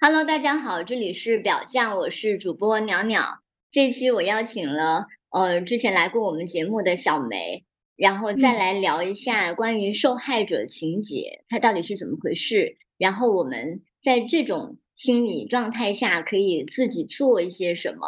[0.00, 3.40] Hello，大家好，这里是表酱，我是主播袅袅。
[3.72, 7.64] 这一期我邀请了呃之前来过我们节目的小梅，
[7.96, 12.76] 然后再来聊一下关于受害者情节，它到底是怎么回事。
[12.96, 18.06] 然后我们在这种心理状态下可以自己做一些什么，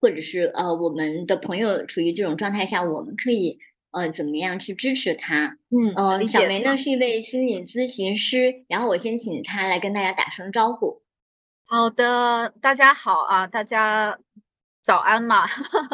[0.00, 3.60] 或者是呃我们的朋友处于这种状态下，我们可以
[3.92, 5.58] 呃怎么样去支持他？
[5.70, 11.03] 嗯，呃，小梅呢是一位心理咨询师，然后我先请她来跟大家打声招呼。
[11.66, 14.16] 好的，大家好啊，大家
[14.82, 15.44] 早安嘛，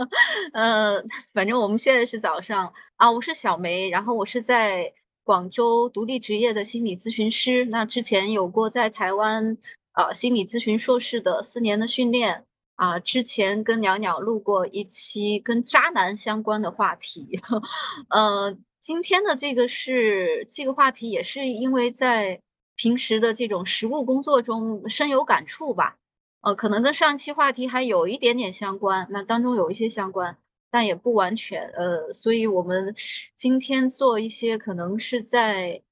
[0.52, 3.10] 呃，反正我们现在是早上啊。
[3.10, 7.64] 我是小梅，然后我是在广州独立职业的心理咨询师。
[7.66, 9.56] 那之前有过在台湾
[9.94, 12.98] 呃心理咨询硕士的四年的训练啊。
[12.98, 17.40] 之前跟袅袅录过一期跟渣男相关的话题，
[18.10, 22.40] 呃，今天的这个是这个话题也是因为在。
[22.82, 25.98] 平时的这种实务工作中深有感触吧，
[26.40, 30.38] 呃，可能跟上期话题还有一点点相关，那当中有一些相关，
[30.70, 32.94] 但也不完全，呃，所以我们
[33.36, 35.82] 今天做一些可能是在，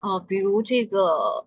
[0.00, 1.46] 呃，比如这个，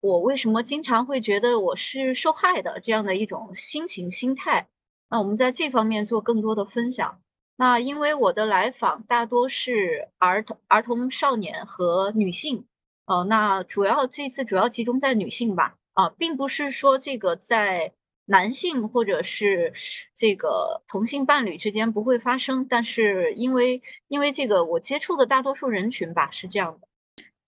[0.00, 4.68] 我为什么经常会觉得我是受害的这样的一种心情心态，
[5.08, 7.18] 那我们在这方面做更多的分享。
[7.56, 12.66] 那因为我的来访大多是儿童、儿童、少年和女性。
[13.04, 17.92] 哦，那主要这次主要集中在女性吧，啊，并不是说这个在
[18.26, 19.72] 男性或者是
[20.14, 26.86] 这个同性伴侣之间不会发生，但是因为因为这个我接触的大多数人群吧是这样的。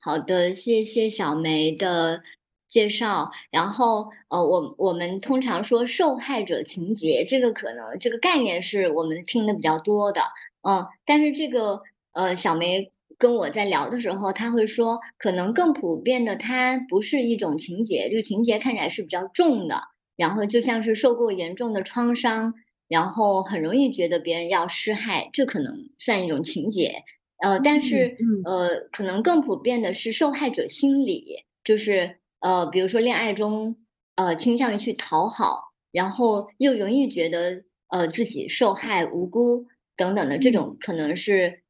[0.00, 2.22] 好的，谢谢小梅的
[2.66, 3.30] 介绍。
[3.52, 10.20] 然后呃，我我们通常说受害者情节，这个可能这个概念是我们听的比较多的，
[10.62, 11.80] 嗯，但是这个
[12.12, 12.90] 呃，小梅。
[13.18, 19.80] 跟我在聊的时候，他会说，可能更普遍的，它不是一种情节，就是情节看起来是比较重的，
[20.16, 22.54] 然后就像是受过严重的创伤，
[22.88, 27.02] 然后很容易觉得别人要施害，这可能算一种情节。
[27.42, 33.76] 呃，但是呃，可能更普遍的是受害者心理，就是呃，比如说恋爱中，
[34.16, 39.66] 呃，倾向于去讨好，然后又容易觉得呃自己受害无辜
[39.96, 41.63] 等等的这种，可能是。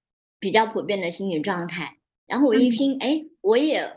[0.44, 1.96] 比较普遍的心理状态，
[2.26, 3.90] 然后我一听，哎，我也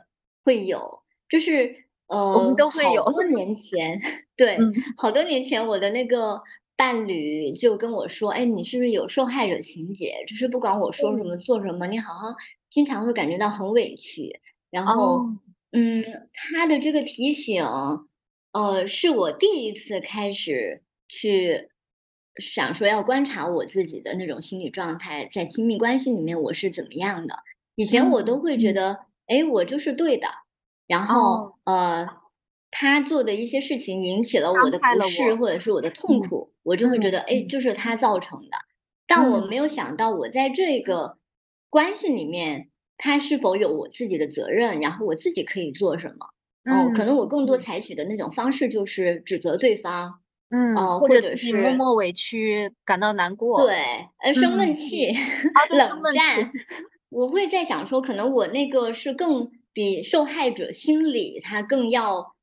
[0.45, 1.75] 会有，就是
[2.07, 3.03] 呃，我们都会有。
[3.03, 3.99] 好多年前，
[4.37, 4.57] 对，
[4.95, 6.41] 好多年前，我的那个
[6.77, 10.23] 伴侣就跟我说，哎，你是不是有受害者情节？
[10.25, 12.33] 就是不管我说什么做什么，你好像
[12.69, 14.39] 经常会感觉到很委屈。
[14.71, 15.25] 然后，
[15.73, 16.01] 嗯，
[16.33, 17.61] 他的这个提醒，
[18.53, 21.67] 呃，是我第一次开始去。
[22.39, 27.39] 想说要观察我自己的那种心理状态，在亲密关系里面我是怎么样的？
[27.75, 30.27] 以前我都会觉得，哎，我就是对的。
[30.87, 32.07] 然后，呃，
[32.71, 38.57] 他做的一些事情引起了我的不适或者是我的痛苦，我就会觉得，哎，就是他造成的。
[39.05, 41.17] 但我没有想到，我在这个
[41.69, 44.79] 关系里面，他是否有我自己的责任？
[44.79, 46.27] 然后我自己可以做什么？
[46.63, 50.19] 嗯，可能我更多采取的那种方式就是指责对方。
[50.49, 53.75] 嗯，或者自己默默委屈，感到难过，对，
[54.23, 55.07] 呃，生闷气，
[55.69, 56.51] 冷战。
[57.09, 62.33] 我会在想说，可能我那个是更比受害者心理他更要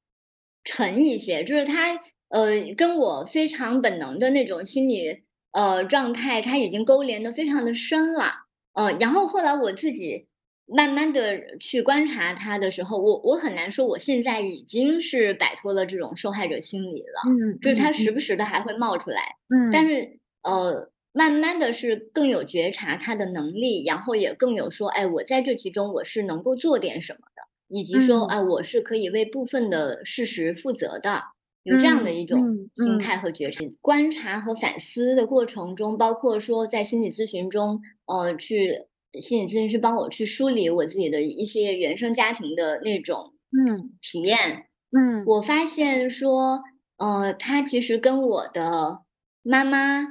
[0.65, 1.95] 沉一些，就是他
[2.29, 5.23] 呃跟我非常本能的那种心理
[5.53, 8.33] 呃状态，他已经勾连的非常的深了，
[8.75, 10.27] 呃，然后后来我自己。
[10.67, 31.23] 慢慢的去观察他的时候，我我很难说我现在已经是摆脱了这种受害者心理了，嗯，就是他时不时的还会冒出来，嗯，但是呃，慢慢的是更有觉察他的能力，然后也更有说，哎，我在这其中我是能够做点什么的，以及说，哎，我是可以为部分的事实负责的，
[31.63, 32.41] 有这样的一种
[32.75, 33.63] 心态和觉察。
[33.83, 38.87] 观察和反思的过程中，包括说在心理咨询中，呃，去。
[39.21, 43.93] 心理咨询师帮我去梳理我自己的一些原生家庭的那种嗯。
[44.01, 46.62] 体验，嗯，我发现说，
[46.97, 49.00] 呃，他其实跟我的
[49.43, 50.03] 妈妈，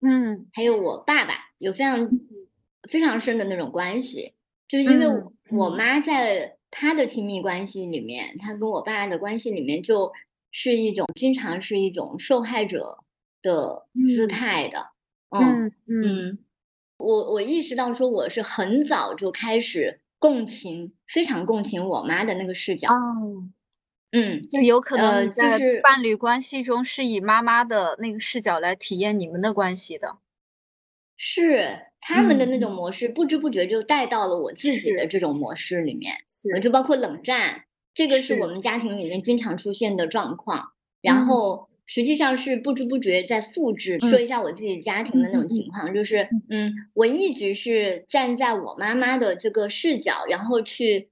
[0.00, 2.10] 嗯，还有我爸爸有非常
[2.90, 4.34] 非常深的那种关系，
[4.68, 5.06] 就是因为
[5.50, 10.12] 我妈在她的亲密关系里面，她跟我爸的关系里面就
[10.50, 12.98] 是一种经常是一种受害者
[13.42, 14.86] 的姿态的，
[15.30, 15.72] 嗯。
[15.86, 16.38] 嗯。
[16.96, 22.88] 我我意识到说我是很早就开始共情，非常共情我妈的那个视角。
[22.88, 23.48] 哦，
[24.12, 30.18] 嗯，就有可能你在伴侣关系中是以妈妈的那个视角来体验你们的关系的。
[31.16, 36.14] 是他们的那种模式，不知不觉就带到了我自己的这种模式里面。
[36.28, 37.64] 是，就包括冷战，
[37.94, 38.46] 这个是我。
[38.46, 40.72] 们家庭里面经常出现的状况。
[41.00, 41.26] 然嗯。
[41.26, 43.98] 后实际上是不知不觉在复制。
[44.00, 44.10] 嗯。
[44.10, 45.48] 说一下我自己家庭的那种。
[45.48, 46.42] 情况，就是，嗯。
[46.48, 51.10] 嗯，我一直是站在我妈妈的这个视角，然后去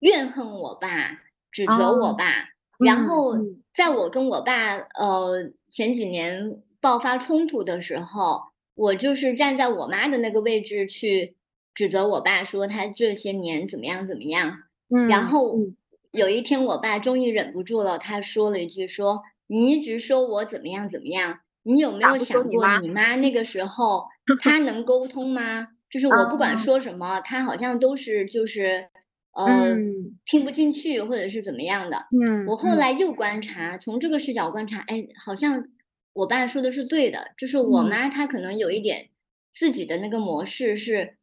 [0.00, 2.48] 怨恨我爸，指责我哦，爸。
[2.78, 3.62] 然嗯后嗯。
[3.74, 8.42] 在我跟我爸，呃，前几年爆发冲突的时候，
[8.74, 11.36] 我就是站在我妈的那个位置去
[11.74, 14.62] 指责我爸，说他这些年怎么样怎么样。
[15.08, 15.76] 然嗯，后嗯。
[16.12, 22.18] 有一天我爸终于忍不住了，他说了一句说：“你一直说我怎么样怎么样，你有没有？
[22.18, 24.06] 想过你妈那个时候
[24.36, 25.68] 她能沟通吗？
[25.90, 26.58] 就是我不管啊。
[26.58, 28.88] 说什么，她好像都是就是，
[29.32, 30.18] 呃，嗯。
[30.24, 32.74] 听不进去或者是怎么样的。”嗯，我后嗯。
[32.74, 35.68] 来又观察，从这个视角观察，哎，好像
[36.14, 37.32] 我爸说的是对的。
[37.38, 37.84] 就是我嗯。
[37.84, 39.10] 妈她可能有一点
[39.54, 41.16] 自己的那个模式是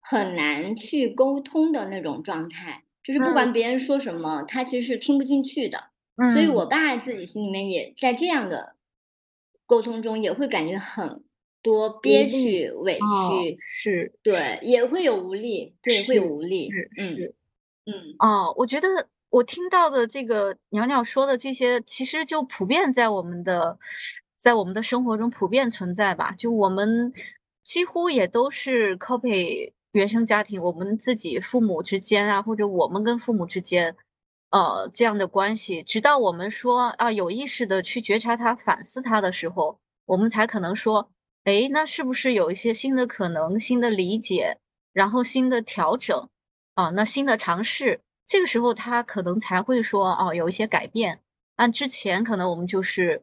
[0.00, 3.32] 很难去沟通的那种状态，就是不嗯。
[3.32, 5.90] 管别人说什么，她其实是听不进去的。
[6.16, 6.68] 所以我嗯。
[6.68, 8.74] 爸自己心里面也在这样的
[9.66, 11.22] 沟通中也会感觉很
[11.62, 13.56] 多憋屈、委哦，屈。
[13.58, 17.34] 是，对，也会有无力，对，会有，无力，是，嗯，是。
[17.86, 18.14] 嗯。
[18.18, 23.78] 哦，我觉得我听到的这个袅袅说的这些，其实就普遍在我们的
[24.36, 26.32] 在我们的生活中普遍存在吧。
[26.38, 27.12] 就我们
[27.62, 33.96] 几乎也都是 copy 原生家庭，我们自己父母之间啊，或者我们跟父母之间，
[34.50, 35.82] 呃，这样的关系。
[35.82, 41.10] 直到我们说，啊，有意识的去觉察它、反思它的时候，我们才可能说，
[41.44, 44.58] 诶，那是不是有一些新的可能、新的理解，
[44.92, 46.28] 然后新的调整，
[46.74, 48.00] 啊，那新的尝试。
[48.24, 51.20] 这个时候他可能才会说，哦，有一些改变。
[51.56, 53.22] 按之前可能我们就是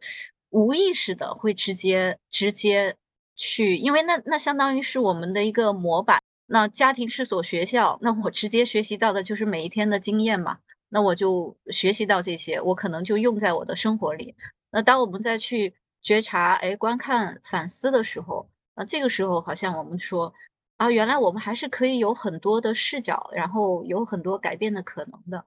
[0.49, 2.95] 无意识的会直接直接
[3.35, 10.59] 去因为那那相当于是我们的一个模板，那家庭是所学校，那我直接学习到的就是每一天的经验嘛，
[10.93, 14.35] 那我就学习到这些，我可能就用在我的生活里。
[14.69, 15.73] 那当我们再去
[16.03, 20.31] 觉察，哎，观看、反思的时候，那这个时候好像我们说，
[20.77, 25.43] 啊，原来我们还是可以有很多的视角，然后有很多改变的可能的。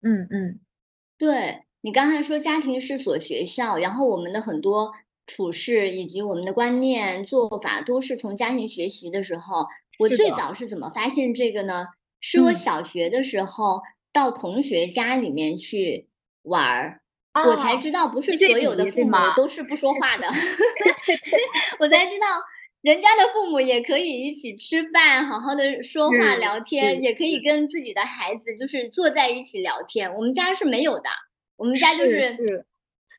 [0.00, 0.58] 嗯嗯。
[1.18, 4.94] 对，你刚才说家庭是所学校，然后我们的很多
[5.26, 9.66] 处事以及我们的观念、做法都是从家庭学习的时候，
[9.98, 10.30] 我最。
[10.30, 11.88] 早是怎么发现这个呢？
[12.20, 12.54] 是我嗯。
[12.54, 13.82] 小学的时候
[14.16, 16.08] 到同学家里面去
[16.44, 17.02] 玩儿，
[17.34, 19.12] 我才哦，知道不是所有的父母？
[19.36, 20.26] 都是不说话的。
[21.78, 22.26] 我才知道
[22.80, 27.40] 人家的父母也可以一起吃饭，好好的说话，聊天，也可以。
[27.40, 30.14] 跟自己的孩子就是坐在一起聊天。
[30.14, 31.10] 我们家是没有的，
[31.58, 32.64] 我们家就是，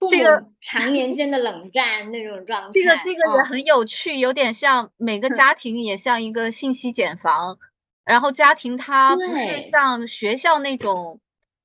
[0.10, 3.46] 这个母常年间的冷战那种状态这个，这个也嗯。
[3.46, 7.60] 很有趣，有点像每个 家庭也像一个信息茧房。
[8.08, 9.62] 然后家庭它不是。
[9.62, 11.20] 像学校那种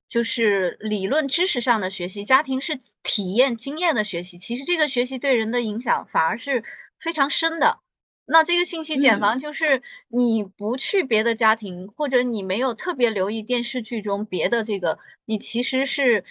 [0.09, 6.63] 就是理论知识上的学习，家庭是体验经验的学习，其实这个学习对人的影响反而是
[6.99, 7.79] 非常深的。
[8.25, 9.19] 那这个信息茧嗯。
[9.19, 16.23] 房就是你不去别的家庭，或者你没有特别留意电视剧中别的这个，你其实是，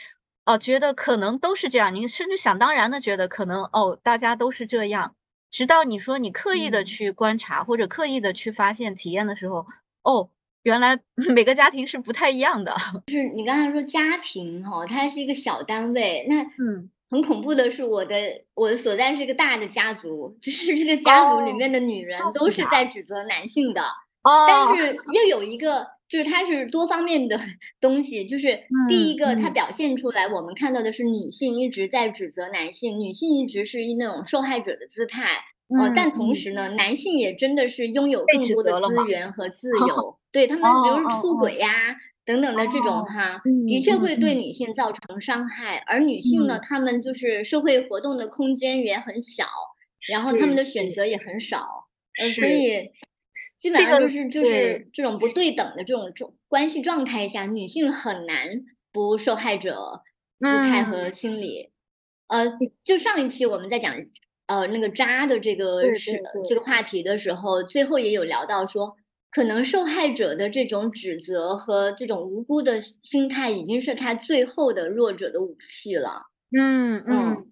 [0.45, 5.15] 呃，觉得可能都是这样，你甚至想当然的觉得可能，哦，大家都是这样。
[5.51, 6.85] 直到你说你刻意地嗯。
[6.85, 9.67] 去观察，或者刻意的去发现、体验的时候，
[10.05, 10.31] 哦，
[10.63, 10.99] 原来
[11.35, 12.75] 每个家庭是不太一样的。
[13.07, 16.91] 就是你刚才说家庭哈，它是一个小单位，那嗯。
[17.11, 18.17] 很恐怖的是我的
[18.55, 22.65] 我的所在是一个大的家族，就是这个家族里哦，面的女人都是。
[22.71, 23.83] 在指责男性的。
[24.49, 24.75] 但哦。
[24.75, 27.39] 是又有一个就是它是多方面的
[27.83, 28.57] 东西，就是
[28.89, 29.53] 第嗯，一个它嗯。
[29.53, 35.43] 表现出来，我们看到的是女性一直在指责男性，女性一直是以那种受害者的姿态。
[35.77, 36.35] 呃，嗯，但同嗯。
[36.35, 38.73] 时呢，男性也真的是拥有更多的。
[38.81, 40.19] 资源和自 由。
[40.33, 41.09] 对，他哦，们比如。
[41.09, 43.97] 出轨呀，等等的这种哦，哈，的嗯，确。
[43.97, 45.79] 会对女性造成伤害。
[45.87, 46.63] 而女性呢，嗯。
[46.63, 49.47] 她们就是社会活动的空间也很小，
[50.07, 50.93] 然后她们，的选。
[50.93, 51.89] 择也很少。
[52.19, 52.47] 呃，所。
[52.47, 52.91] 以
[53.59, 54.41] 基本上就是就。
[54.45, 58.63] 是这种不对等的这种状关系状态下，女性很难
[58.93, 60.03] 不受害者
[60.41, 61.15] 姿态和嗯。
[61.15, 61.71] 心理。
[62.29, 62.47] 呃，
[62.85, 63.95] 就上一期我们在讲，
[64.53, 66.21] 呃，那个渣的这个，是。
[66.47, 68.95] 这个话题的时候，最后也有聊到说，
[69.31, 76.27] 可能受害者的这种指责和这种无辜的心心态，已经是他最后的弱者的武器了。
[76.55, 77.33] 嗯，嗯。
[77.33, 77.49] 嗯。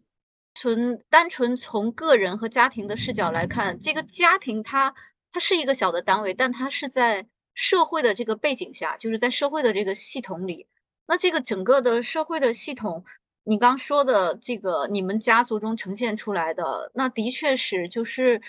[0.53, 4.95] 纯单纯从个人和家庭的视角来看，这个家庭它
[5.33, 10.67] 它是一个小的单位，但它是在社会的这个背景下，就是在社会的这个系统里。
[11.07, 13.05] 那这个整个的社会的系统，
[13.45, 18.41] 你刚说的这个你们家族中呈现出来的，那的确是就是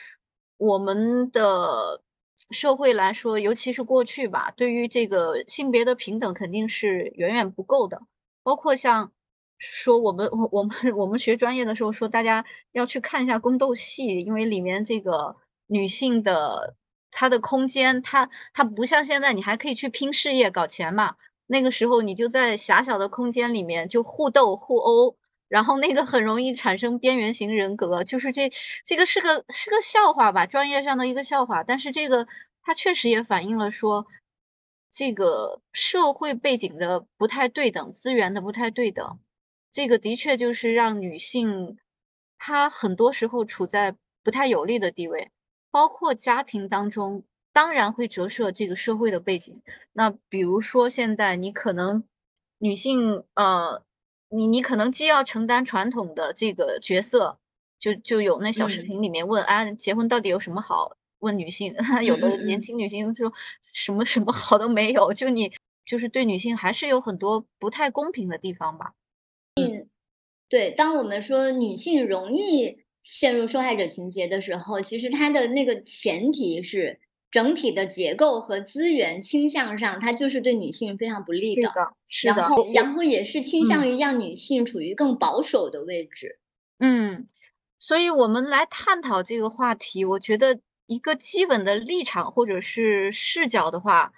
[0.57, 2.01] 我们的
[2.51, 8.01] 社会来说，尤其是过去吧，对于这个性别的平等肯定是远远不够的。
[8.43, 9.11] 包括像
[9.59, 12.43] 说我们我我们我们学专业的时候说，大家
[12.73, 15.35] 要去看一下宫斗戏，因为里面这个
[15.67, 16.75] 女性的
[17.11, 21.15] 她的空间，她她不像现在，你还可以去拼事业搞钱嘛。
[21.51, 25.15] 那个时候你就在狭小的空间里面就互斗互殴。
[25.49, 28.49] 然后那个很容易产生边缘型人格，就是这
[28.85, 31.61] 这个是个是个笑话吧，专业上的一个笑话。
[31.61, 32.25] 但是这个
[32.63, 34.07] 它确实也反映了说，
[34.89, 39.19] 这个社会背景的不太对等，资源的不太对等，
[39.73, 41.77] 这个的确就是让女性
[42.37, 43.93] 她很多时候处在
[44.23, 45.31] 不太有利的地位，
[45.69, 49.61] 包括家庭当中，当然会折射这个社会的背景。
[49.93, 52.03] 那比如说现在你可能
[52.57, 53.83] 女性呃。
[54.33, 57.37] 你你可能既要承担传统的这个角色，
[57.77, 60.95] 就就有那小视频里面问啊，结婚到底有什么好？
[61.19, 63.29] 问女性， 有的年轻女性就
[63.61, 65.51] 什么什么好都没有，就你
[65.85, 68.93] 就是对女性还是有很多不太公平的地方吧。
[69.55, 69.89] 嗯，
[70.47, 77.01] 对，当我们说女性容易陷入受害者情节的时候，其实它的那个前提是。
[77.31, 81.71] 整体的结构和资源倾向上，它就是对女性非常不利的。
[82.05, 86.39] 是的，然后，然后也是倾向于让女性处于更保守的位置。
[86.79, 87.25] 嗯，
[87.79, 94.11] 所以我们来探讨这个话题，我觉得一个基本的立场或者是视角的话，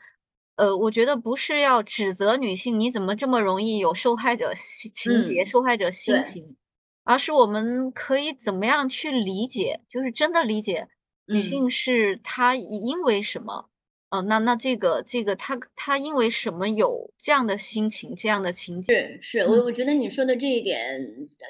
[0.55, 6.57] 呃，我觉得不是要指责女性你怎么这么容易有受害者情节、受害者心情，
[7.03, 10.87] 而是我们可以怎么样去理解，就是真的理解。
[11.25, 13.69] 女性是她因为什么？
[14.09, 18.93] 呃，那那这个这个她她因为什么有这样的心情、这样的情景？
[18.95, 21.01] 是是，我我觉得你说的这一点，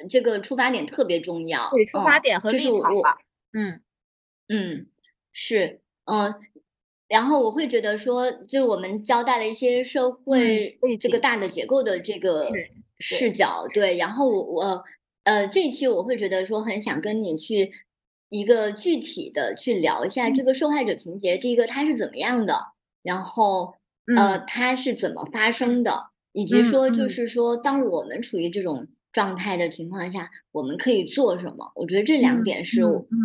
[0.08, 1.68] 这个出发点特别重要。
[1.72, 3.18] 对，出发点和立场吧。
[3.52, 3.80] 嗯
[4.48, 4.86] 嗯，
[5.32, 6.34] 是嗯，
[7.06, 12.50] 然后我会觉得说，就是我们交代了一些社会这个大的结构的这个
[12.98, 13.98] 视角，对。
[13.98, 14.84] 然后我我
[15.24, 17.72] 呃，这一期我会觉得说，很想跟你去。
[18.36, 23.76] 一个具体的去聊一下这个受害者情节，第一个它是怎么样的，然后
[24.16, 31.70] 呃它是怎么发生的，以及说就是说当我们处于这种状态的情况下，我们可以做什么？
[31.76, 32.82] 我觉得这两点是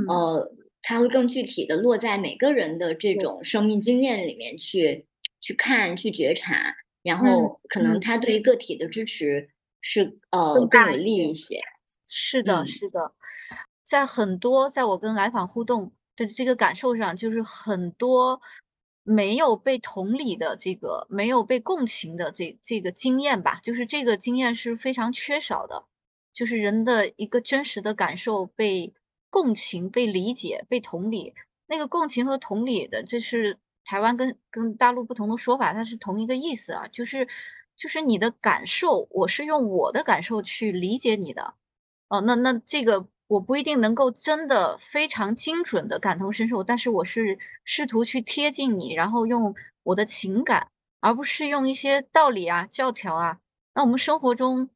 [0.08, 5.08] 呃，它会更具体的落在每个人的这种生命经验里面去
[5.42, 9.50] 去看、去觉察，然后可能他对于个体的支持
[9.82, 11.62] 是呃更有利一些。
[12.06, 13.12] 是的，是的。
[13.90, 18.40] 在很多在我跟来访互动的这个感受上，就是很多
[19.02, 25.86] 没有被同理的这个没有被共情的这这个经验吧，就是这个经验是非常缺少的，
[26.32, 28.94] 就是人的一个真实的感受被
[29.32, 31.34] 共情、被理解、被同理。
[31.66, 37.28] 那个共情和同理的，这是台湾跟跟大陆不同的说法，它是同一个意思啊，就是
[37.76, 41.56] 就是你的感受，我是用我的感受去理解你的，
[42.10, 43.08] 哦，那那这个。
[43.30, 53.38] 我不一定能够真的非常精准的感同身受，但是我是试图去贴近你，然后用我的情感，而不是用一些道理啊、教条啊。
[53.76, 54.72] 那我们生活中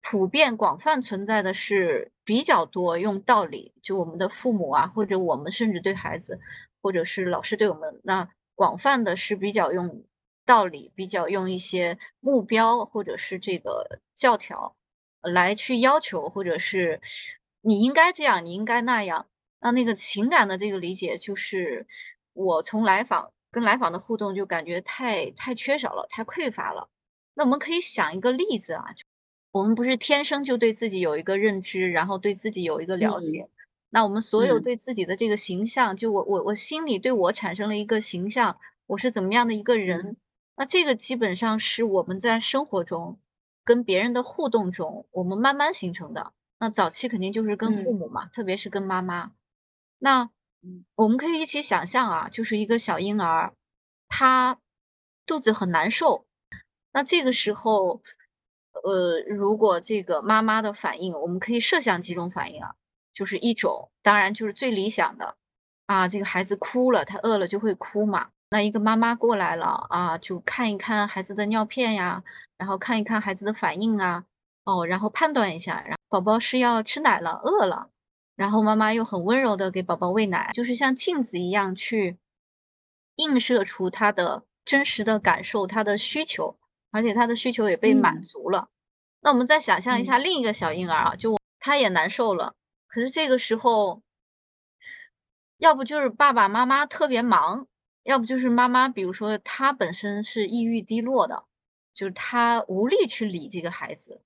[0.00, 6.38] 普遍广泛存在的是比较多用道理，就我们的父母啊，或者我们甚至对孩子，
[6.80, 10.04] 或者是老师对我们，那广泛的是比较用
[10.44, 14.76] 道理，比较用一些目标或者是这个教条
[15.20, 17.00] 来去要求，或者是。
[17.66, 19.26] 你应该这样，你应该那样。
[19.58, 21.84] 那那个情感的这个理解，就是
[22.32, 26.88] 我从来访跟来访的互动就感觉太太缺少了，太匮乏了。
[27.34, 28.84] 那我们可以想一个例子啊，
[29.50, 33.48] 我们不是天生就对自己有一个认知，然后对自己有一个了解。
[33.90, 38.56] 那我们所有对自己的这个形象，就我我我心里对我产生了一个形象，
[38.86, 40.16] 我是怎么样的一个人？
[40.54, 43.18] 那这个基本上是我们在生活中
[43.64, 46.32] 跟别人的互动中，我们慢慢形成的。
[46.58, 49.32] 那早期肯定就是跟父母嘛，特别是跟妈妈。
[49.98, 50.30] 那
[50.94, 53.52] 我们可以一起想象啊，就是一个小婴儿，
[54.08, 54.58] 他
[55.24, 56.24] 肚子很难受。
[56.92, 58.00] 那这个时候，
[58.82, 62.74] 呃，如果这个妈妈的反应，我们可以设想几种反应啊，
[63.12, 65.36] 就是一种，当然就是最理想的
[65.86, 68.30] 啊，这个孩子哭了，他饿了就会哭嘛。
[68.48, 72.24] 那一个妈妈过来了啊，就看一看孩子的尿片呀，
[72.56, 74.24] 然后看一看孩子的反应啊。
[74.66, 77.90] 哦，然后判断一下，然后宝宝是要吃奶了，饿了，
[78.34, 82.18] 然后妈妈又很温柔的给宝宝喂奶，就是像镜子一样去
[83.14, 86.58] 映射出他的真实的感受，他的需求，
[86.90, 88.68] 而且他的需求也被满足了。
[89.20, 92.54] 那我们再想象一下另一个小婴儿啊，就他也难受了，
[92.88, 94.02] 可是这个时候，
[95.58, 97.68] 要不就是爸爸妈妈特别忙，
[98.02, 101.44] 要不就是妈妈，比如说她本身是抑郁低落的，
[101.94, 104.22] 就是她无力去理这个孩子，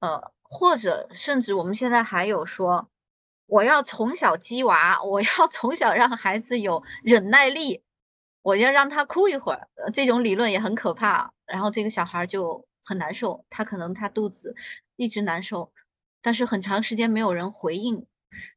[0.00, 2.88] 呃，或者甚至我们现在还有说，
[3.46, 7.82] 我要从小激娃，我要 从小让孩子有忍耐力，
[8.42, 14.54] 我要让他哭一会儿，这种理论也很可怕，然后这个小孩就很难受，他可能他肚子
[14.96, 15.72] 一直难受，
[16.22, 18.06] 但是很长时间没有人回应。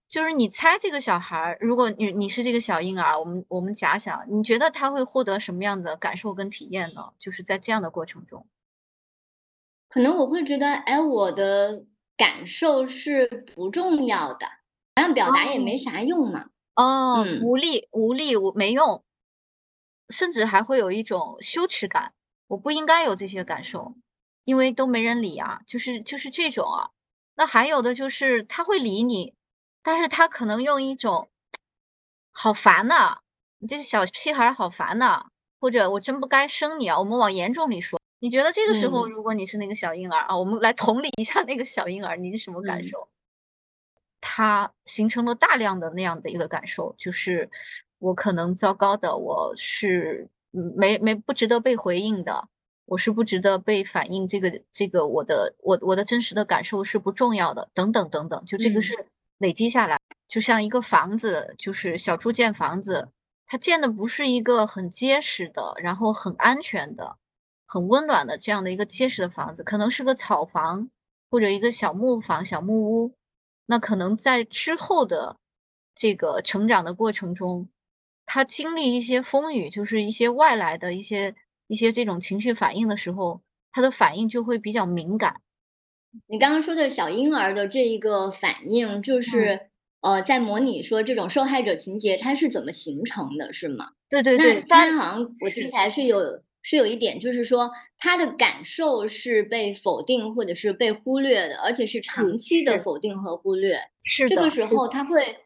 [0.10, 7.02] 就是你猜这个小孩，如果你你是这个小婴儿，我们我们假想，你觉得他会获得什么样的感受跟体验呢？
[7.18, 8.46] 就是在这样的过程中，
[9.92, 11.84] 可能我会觉得，哎，我的
[12.16, 14.46] 感受是不重要的，
[14.96, 16.46] 好像表达也没啥用嘛。
[16.76, 19.04] 哦，嗯无力无力我没用，
[20.10, 22.14] 甚至还会有一种羞耻感，
[22.48, 23.96] 我不应该有这些感受，
[24.46, 26.90] 因为都没人理啊，就是就是这种啊。
[27.36, 29.34] 那还有的就是他会理你，
[29.84, 31.30] 但是他可能用一种
[32.32, 33.20] 好烦呐，
[33.60, 35.26] 你这小屁孩好烦呐，
[35.60, 36.98] 或者我真不该生你啊。
[37.00, 39.10] 我们往严重里说，你觉得这个时候，嗯。
[39.10, 42.84] 如果你是那个小婴儿啊，我们来同理一下那个小婴儿，你是什么感嗯。
[42.84, 43.08] 受？
[44.22, 47.50] 他形成了大量的那样的一个感受，就是
[47.98, 52.48] 我可能糟糕的，我是嗯没没不值得被回应的，
[52.86, 58.82] 我是不值得被反映，这个这个我的我我的真实的感受是不重要的，等等等等，就这个嗯。
[58.82, 59.06] 是
[59.40, 63.10] 累积下来，就像一个房子，就是小猪建房子，
[63.48, 67.18] 它建的不是一个很结实的，然后很安全的、
[67.72, 70.90] 很温暖的这样的一个结实的房子，可能是个草房
[71.30, 73.14] 或者一个小木房、小木屋。
[73.68, 75.38] 那可能在之后的
[75.96, 77.70] 这个成长的过程中，
[78.26, 81.34] 他经历一些风雨，就是一些外来的一些
[81.68, 83.40] 一些这种情绪反应的时候，
[83.72, 85.40] 他的反应就会比较敏感。
[86.28, 89.70] 你刚刚说的小婴儿的这一个反应，就嗯是
[90.02, 93.92] 呃，在模拟说这种受害者情节它是怎么形成的，是吗？
[94.10, 103.78] 对对对，他但好像我听是起来是有是有一点，就是说他的感受是被否定或者是被忽略的，而且是长期的否定和忽略。
[104.04, 105.38] 是这个时候他会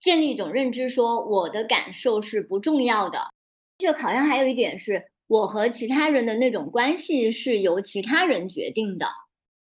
[0.00, 3.28] 建立一种认知，说我的感受是不重要的。
[3.78, 9.06] 这好像还有一点是，我和其他人的那种关系是由其他人决定的。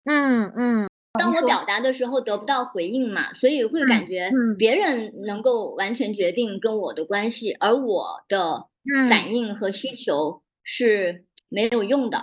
[0.06, 12.20] 嗯嗯，当我表达的时候得不到回应嘛，所以会感嗯觉嗯别人能够完全决定跟我的关系，而我的嗯反应和需求是没有用的，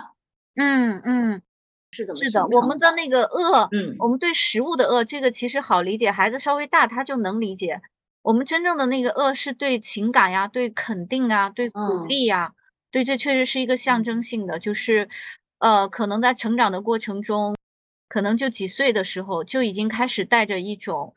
[0.55, 1.41] 嗯嗯，
[1.91, 7.81] 是怎么是的，我们的那个恶，嗯我们对食物的恶，这个其实好理解，孩子稍微大他就能理解。
[8.21, 12.07] 我们真正的那个恶是对情感呀、对肯定啊、对鼓嗯。
[12.07, 12.53] 励呀，
[12.89, 15.09] 对，这确实是一个象征性的，就是
[15.59, 17.53] 呃，可能在成长的过程中，
[18.07, 21.13] 可能就几岁的时候就已经开始带着一种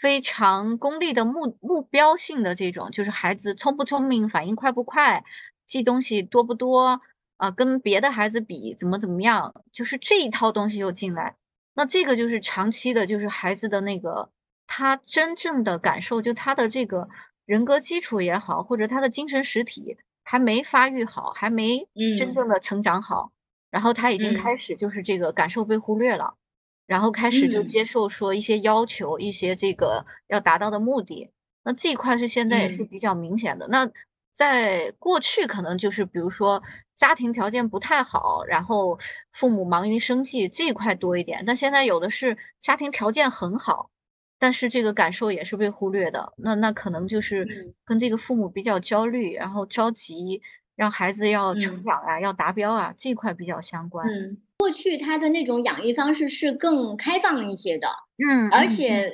[0.00, 5.22] 非常功利的目目标性的这种，就是孩子聪不聪明、反应快不快、
[5.66, 7.00] 记东西多不多，
[7.36, 11.36] 啊，跟别的孩子比怎么怎么样，就是这一套东西又进来。
[11.74, 14.30] 那这个就是长期的，就是孩子的那个
[14.66, 17.08] 他真正的感受，就他的这个
[17.46, 23.32] 人格基础也好，或者他的精神实体还没发育好，还没真嗯正的成长好，
[23.70, 26.34] 然后他已经开嗯始就是这个感受被忽略了，
[26.86, 31.30] 然后开始就嗯接受说一些要求，一些这个要达到的目的。
[31.64, 33.66] 那这一块是现在也是嗯比较明显的。
[33.68, 33.90] 那
[34.34, 36.60] 在过去可能就是比如说
[36.96, 38.98] 家庭条件不太好，然后
[39.32, 43.90] 父母忙于生计这一块多一点，但现在有的是家庭条件很好，
[44.38, 46.32] 但是这个感受也是被忽略的。
[46.36, 50.42] 那那可能就是嗯跟这个父母比较焦虑，然后着急
[50.74, 54.04] 让孩子要成嗯长啊，要达标啊，这一块比较相关。
[54.08, 57.88] 嗯，过去他的那种养育方式是更开放一些的，
[58.26, 59.12] 嗯而且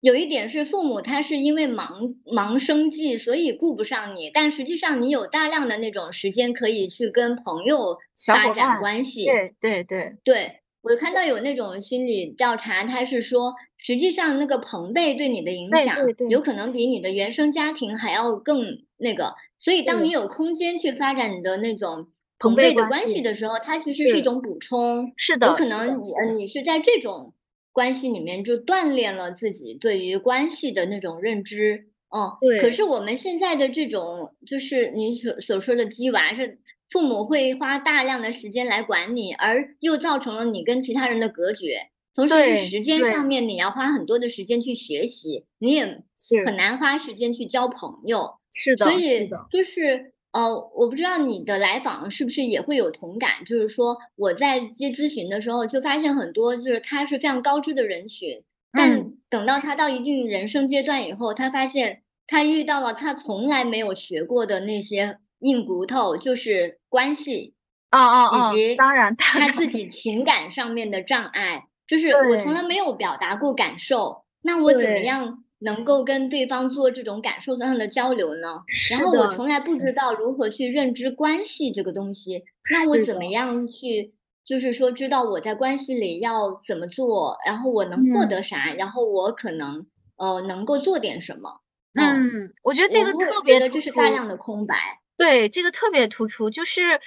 [0.00, 9.26] 有一点是父母他是因为忙忙生计，所以顾不上你，但实际上你有大量的那种时间可以去跟朋友发展关系。
[9.26, 15.94] 对对对，对，我看到有那种心理调查，他是说，实际上那个朋辈对你的影响，
[16.30, 18.64] 有可能比你的原生家庭还要更
[18.96, 19.34] 那个。
[19.58, 22.08] 所以，当你有空间去发展你的那种
[22.38, 25.12] 朋朋辈的关系系的时候，它其实是是一种补充。
[25.14, 26.00] 是的有可能
[26.38, 27.34] 你是在这种
[27.72, 31.86] 关系里面就锻炼了自己对于关系的那种认知。
[32.08, 36.58] 嗯，可是我们现在的这种，就是你所所说的鸡娃，是
[36.90, 41.88] 父母会花大量的时间来管你，而又造成了你跟其他人的隔绝。
[42.12, 42.34] 同时
[42.66, 46.02] 时间上面，你要花很多的时间去学习，你也
[46.44, 48.34] 很难花时间去交朋友。
[48.52, 67.54] 是的所以，就是呃，我不知道你的来访是不是也会有同感，就是说我在接咨询的时候，就发现很多就是他是非常高知的人群，但嗯等到他到一定人生阶段以后，他发现他遇到了他从来没有学过的那些硬骨头，就是关系，
[67.90, 69.16] 哦哦哦，以及当然。
[69.16, 72.62] 他自己情感上面的障碍，就是我从来。
[72.62, 74.98] 没有表达过感受，那我怎么。
[74.98, 78.62] 样能够跟对方做这种感受上的交流呢？
[78.90, 79.92] 然后我，从来不知。
[79.92, 83.24] 道如何去认知关系这个东西，那我怎么。
[83.26, 88.42] 样去就是说知道我在关系里要怎么做，然后我能获得嗯。
[88.42, 91.60] 啥，然后我可能，呃，能够做点什么。
[91.94, 94.08] 嗯，嗯，我觉得这个特别觉得这是大。
[94.08, 94.76] 量的空白。
[95.16, 96.48] 对，这个特别突出。
[96.48, 97.00] 就是，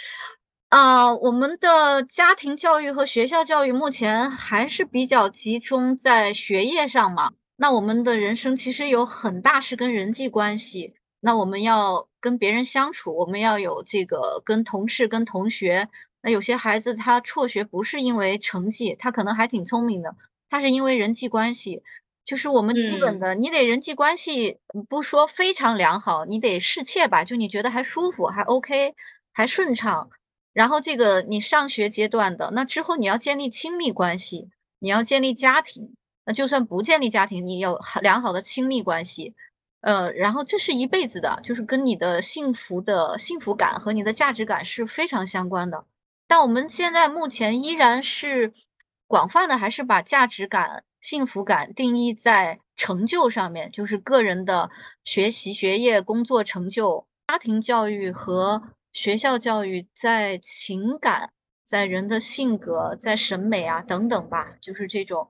[0.70, 15.88] 呃，我们的家庭教育和学校教育目前还是比较集中在学业上嘛，那我们的人生其实有很大是跟人际关系，那我们要跟别人相处，我们要有这个跟同事、跟同学。
[16.22, 20.16] 那有些孩子他辍学不是因为成绩，他可能还挺聪明的，
[20.50, 21.84] 他是因为人际关系。
[22.26, 23.20] 就是我们基本嗯。
[23.20, 28.96] 的你得人际关系不说非常良好，你得适切吧，就你觉得还舒服，还 ok，
[29.34, 30.10] 还顺畅。
[30.54, 35.94] 然后这个你上学阶段的，那之后你要建立亲密关系，你要建立家庭，
[36.26, 39.34] 那就算不建立家庭，你有良好的亲密关系。
[39.82, 45.86] 呃，然后这是一辈子的，就是跟你的幸福的幸福感和你的价值感是非常相关的。
[46.28, 48.54] 但我们现在目前依然是
[49.08, 54.72] 广泛的还是把价值感、幸福感定义在成就上面，就是个人的
[55.04, 57.06] 学习、学业、工作成就。
[57.28, 61.32] 家庭教育和学校教育在情感、
[61.66, 65.30] 在人的性格、在审美啊等等吧，就是这种，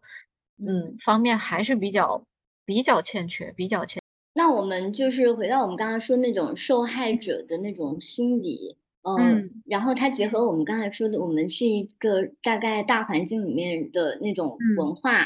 [0.59, 2.23] 嗯，方面还是比较
[2.65, 4.01] 比较欠缺比较欠
[4.35, 9.61] 那我们就是回到我们刚刚说那种受害者的那种心理，呃，嗯。
[9.65, 15.23] 然后它结合我们刚才说的，我们是一个大概大环境里面的那种嗯，文化，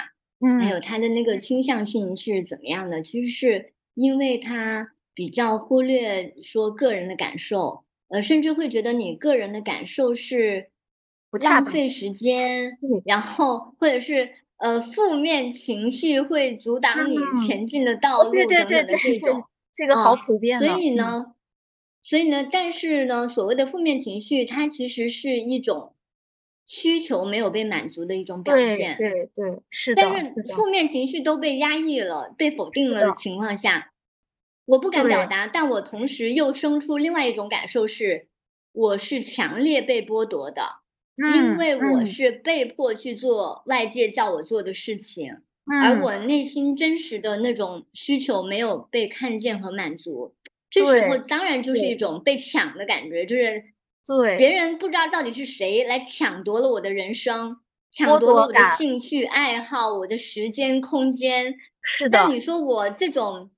[0.60, 0.82] 还有嗯。
[0.82, 3.02] 它的那个倾向性是怎么样的。
[3.02, 10.70] 其实是因为它比较忽略说个人的感受，呃，甚至会觉得你个人的感受是
[11.32, 11.38] 不。
[11.38, 19.44] 浪费时间，然后或者是，呃，负面情绪会阻挡你嗯，前进的哦，道路等等的对对对对，这种。
[19.74, 20.68] 这个好嗯，普遍所。
[20.80, 21.36] 以呢
[22.02, 25.94] 所以呢但是呢，所谓的负面情绪，它其实是一种
[26.66, 28.98] 需求没有被满足的一种表现。
[28.98, 30.24] 对对，是的但。
[30.24, 32.90] 是负面情绪都被压抑了、被否定。
[32.92, 33.92] 了的情况下，
[34.66, 35.26] 我不敢表。
[35.28, 38.28] 达，但我同时又生出另外一种感受是，
[38.72, 40.82] 我是强烈被剥夺的。
[41.24, 42.06] 因嗯，为我嗯。
[42.06, 45.34] 是被迫去做外界叫我做的事情，
[45.82, 46.02] 而嗯。
[46.02, 50.36] 我内心真实的那种需求没有被看见和满足。
[50.70, 51.96] 这时候，当然就是一。
[51.96, 53.64] 种被抢的感觉，就是
[54.06, 54.50] 对别。
[54.52, 57.58] 人不知道到底是谁来抢夺了我的人生，
[57.92, 58.60] 抢夺了我的。
[58.78, 61.56] 兴趣爱好，我的时间空间。
[61.84, 62.20] 是的。
[62.20, 63.50] 那你说我这种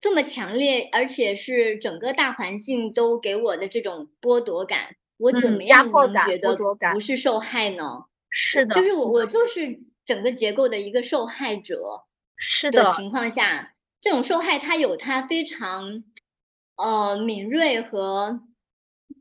[0.00, 6.56] 这么强烈，而且是整个大环境都给我的这种剥夺感，我怎嗯，么压样能迫感、觉得。
[6.92, 8.04] 不是受害呢？
[8.30, 9.06] 是的就是我。
[9.08, 12.04] 我就是整个结构的一个受害者
[12.36, 12.84] 是的。
[12.84, 16.04] 的情况下，这种受害它有它非常，
[16.76, 18.40] 呃，敏锐和，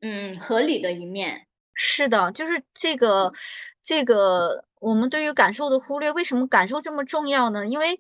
[0.02, 1.48] 嗯，合理的一面。
[1.74, 3.32] 是的，就是这个
[3.82, 7.66] 这个我们对于感受的忽略，为什么感受这么重要呢？
[7.66, 8.00] 因为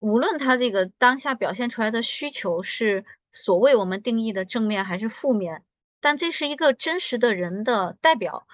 [0.00, 5.62] 无论他这个当下表现出来的需求是所谓我们定义的正面还是负面，
[6.04, 8.46] 但这是一个真实的人的代表。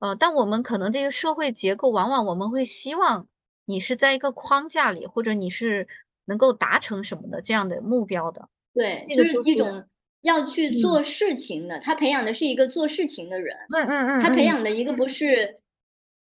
[0.00, 3.28] 呃，但我们可能这个社会结构，往往我们会希望
[3.66, 5.86] 你是在一个框架里，或者你是
[6.24, 9.88] 能够达成什么的这样的目标的，对，这就是个就是一种
[10.22, 10.80] 要去嗯。
[10.80, 13.56] 做事情的，他培养的是一个做事情的人。
[13.68, 14.46] 嗯嗯嗯他培嗯。
[14.46, 15.60] 养的一个不是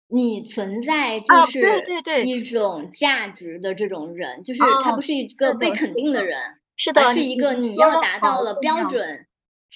[0.10, 2.24] 你存在就是，对是对对。
[2.26, 6.42] 一种价值的这种人，就是他不哦，是一个被肯定的人，
[6.76, 8.56] 是的，是一个你要达到了。
[8.56, 9.27] 标准，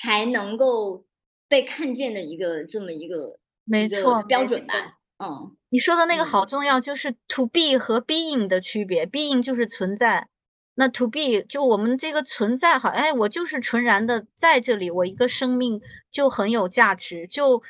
[0.02, 1.06] 才能够
[1.48, 4.24] 被看见的一个这么一个没错。
[4.24, 6.48] 标准吧，嗯，你说的那个好嗯。
[6.48, 9.06] 重要，就是 to be 和 being 的区别。
[9.06, 10.28] being 就是存在，
[10.74, 17.28] 那 to be 就我们这个存在好哎，我就是纯然的在这里，我一个生命就很有价值。
[17.28, 17.62] 就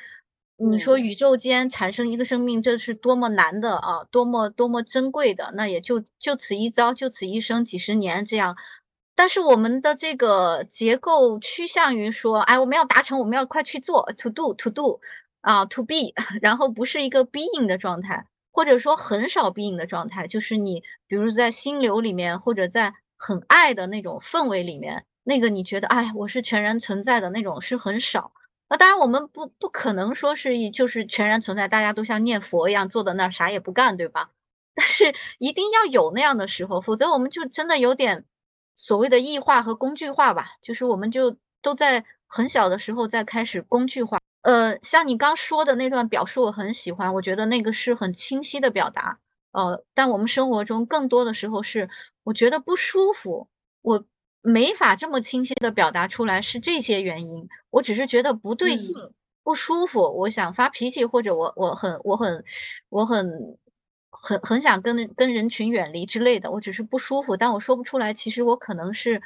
[0.56, 0.96] 你说。
[0.96, 8.56] 宇宙间产生一个生命，这是多么难的啊，多么多么珍贵的，那也就就此一遭，就此一生几十年这样。
[9.22, 14.98] 但是我们的这个结构趋向于说，哎，我们要达成，我们要快去做，to do to do，
[15.42, 20.26] 啊，to be， 然后不是一个 being 的状态，或者说很少 being 的状态。
[20.26, 28.32] 就是你比如在心流里面，或者在很爱的那种氛围里面，那个你觉得，哎，我是全然存在的那种是很少。
[28.70, 34.30] 那当然我们不不可能说是就是全然存在，大家都像念佛一样坐在那儿啥也不干，对吧？
[34.74, 38.24] 但是一定要有那样的时候，否则我们就真的有点
[38.74, 44.18] 所谓的异化和工具化吧，就是我们就都在很小的时候在开始工具化。
[44.42, 49.18] 呃，像你刚说的那段表述我很喜欢，我觉得那个是很清晰的表达。
[49.52, 51.88] 呃，但我们生活中更多的时候是
[52.24, 53.48] 我觉得不舒服，
[53.82, 54.04] 我
[54.40, 59.12] 没法这么清晰的表达出来是这些原因，我只是觉得不对劲，嗯。
[59.44, 62.44] 不舒服，我想发脾气，或者我我很我很
[62.90, 63.58] 我很
[64.22, 69.20] 很很想跟跟人群远离之类的，我只是不舒服，但我说不出来，其实我可能是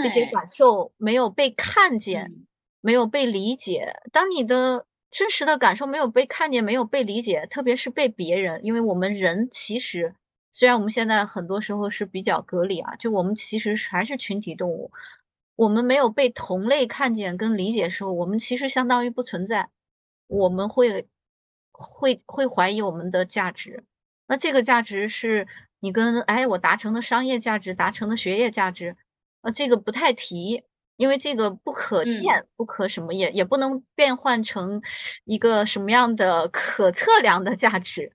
[0.00, 0.24] 这些。
[0.26, 2.46] 感受没有被看见，嗯。
[2.80, 3.92] 没有被理解。
[4.12, 10.14] 当你的真实的感受没有被看见，没有被理解，特别是被别人因为我们人其实
[10.52, 14.92] 虽然我们现在很多时候是比较隔离啊，就我们其实还是群体动物。
[15.56, 19.68] 我们没有被同类看见跟理解的时候，我们其实相当于不存在，
[20.28, 21.08] 我们会
[21.72, 23.82] 会会怀疑我们的价值。
[24.28, 25.46] 那这个价值是
[25.80, 28.96] 你跟哎，我达成的商业价值，达成的学业价值，
[29.42, 30.64] 呃，这个不太提，
[30.96, 32.10] 因为这个不可嗯。
[32.10, 34.82] 见，不可什么，也也不能变换成
[35.24, 38.12] 一个什么样的可测量的价值。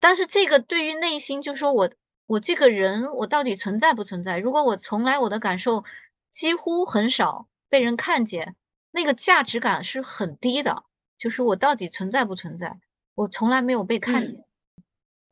[0.00, 1.90] 但是这个对于内心就说我
[2.26, 4.38] 我这个人我到底存在不存在？
[4.38, 5.84] 如果我从来我的感受
[6.32, 8.56] 几乎很少被人看见，
[8.90, 10.84] 那个价值感是很低的，
[11.16, 12.80] 就是我到底存在不存在，
[13.14, 14.44] 我从来没有被看嗯。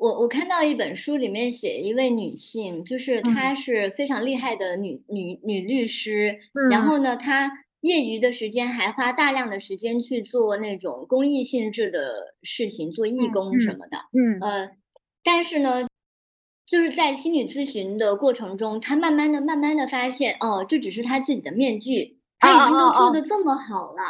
[0.00, 0.08] 见。
[0.08, 3.34] 我我看到一本书里面写一位女性，就是嗯。
[3.34, 6.38] 她是非常厉害的女女女律师。
[6.70, 6.86] 然嗯。
[6.88, 7.50] 后呢，她
[7.82, 13.98] 业余的时间还花大量的时间去做那种公益性质的事情，做义嗯嗯，工什么的。
[14.12, 14.40] 嗯。
[14.40, 14.70] 呃，
[15.22, 15.86] 但是呢，
[16.66, 22.90] 就是在心理咨询的过程中，她慢慢的慢慢的发现，哦，这只是她自己的面具，哦她已经都。
[22.98, 24.02] 做得这么好了。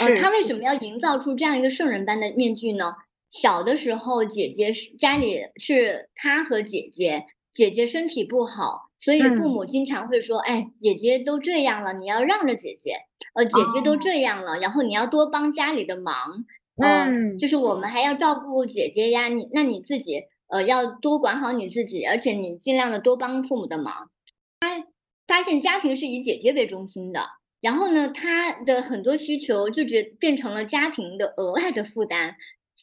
[0.00, 0.22] 呃，是是。
[0.22, 2.92] 她为什么要营造出这样一个圣人般的面具呢？
[3.30, 9.50] 小的时候姐姐是家里是她和姐姐，姐姐身体不好，所以父嗯。
[9.50, 12.96] 母经常会说：“哎，姐姐都这样了，你要让着姐姐。
[13.34, 13.96] 呃，姐姐都哦。
[13.96, 16.14] 这样了，然后你要多帮家里的忙。
[16.80, 17.38] 呃，嗯。
[17.38, 24.10] 就是我们还要照顾姐姐呀，你那你自己，呃，要多管好你自己，而且你尽量的多帮父母的忙。”
[24.60, 24.86] 她
[25.26, 27.26] 发现家庭是以姐姐为中心的，
[27.60, 32.36] 然后呢，他的很多需求就觉变成了家庭的额外的负担。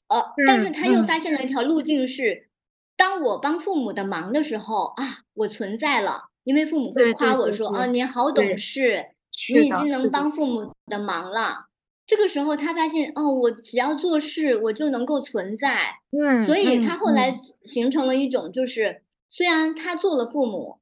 [0.07, 1.07] 呃，但嗯是他又嗯。
[1.07, 2.49] 发现了一条路径是，
[2.97, 6.29] 当我帮父母的忙的时候，啊，我存在了。
[6.43, 8.57] 因为父母会夸我说：“啊，你好懂。
[8.57, 9.05] 事，
[9.53, 10.11] 你已经能。
[10.11, 11.67] 帮父母的忙了。”
[12.05, 15.93] 这个时候他发现，哦，我只要做事，我就能够存在。
[16.11, 17.39] 嗯所以他后来。
[17.63, 20.79] 形成了一种就是，虽然他做了父母，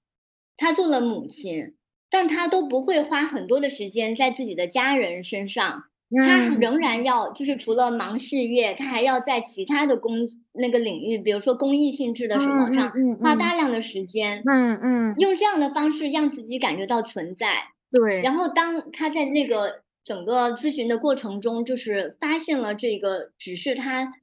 [0.57, 1.75] 他做了母亲，
[2.09, 5.83] 但他都不会花很多的时间在自己的家人身上。
[6.17, 6.49] 她嗯。
[6.59, 12.91] 仍然要就是除了忙事业，他还要在其他的工那个领域，比如说公益性质的嗯什么上。
[13.21, 14.43] 花大量的时间。
[14.45, 15.15] 嗯嗯。
[15.17, 17.69] 用这样的方式让自己感觉到存在。
[17.91, 18.21] 对。
[18.21, 24.13] 然后当他在那个整个咨询的过程中，就是发现了这个只是他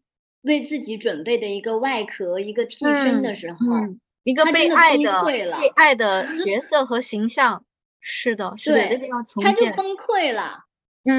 [0.43, 5.25] 为自己准备的一个外壳，一个替身的嗯时候，嗯，一个被她真的的。
[5.25, 7.65] 被爱的 角色和形象。
[8.01, 9.45] 是的是的，这对，个要重建。
[9.45, 10.65] 她就崩溃了。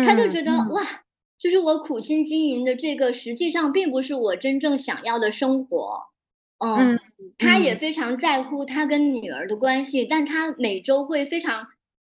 [0.06, 0.52] 她就觉得。
[0.71, 0.86] 哇，
[1.38, 6.04] 就是我苦心经营的这个，实际上并不是我真正想要的生活。
[6.60, 6.99] 嗯，嗯
[7.38, 7.80] 她也嗯。
[7.80, 11.67] 非常在乎他跟女儿的关系，但他每周会非常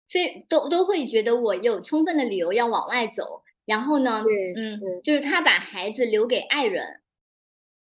[0.10, 3.44] 非都都会觉得我有充分的理由要往外走。
[3.65, 5.02] 然后呢，对嗯，对。
[5.04, 7.00] 就是他把孩子留给爱人。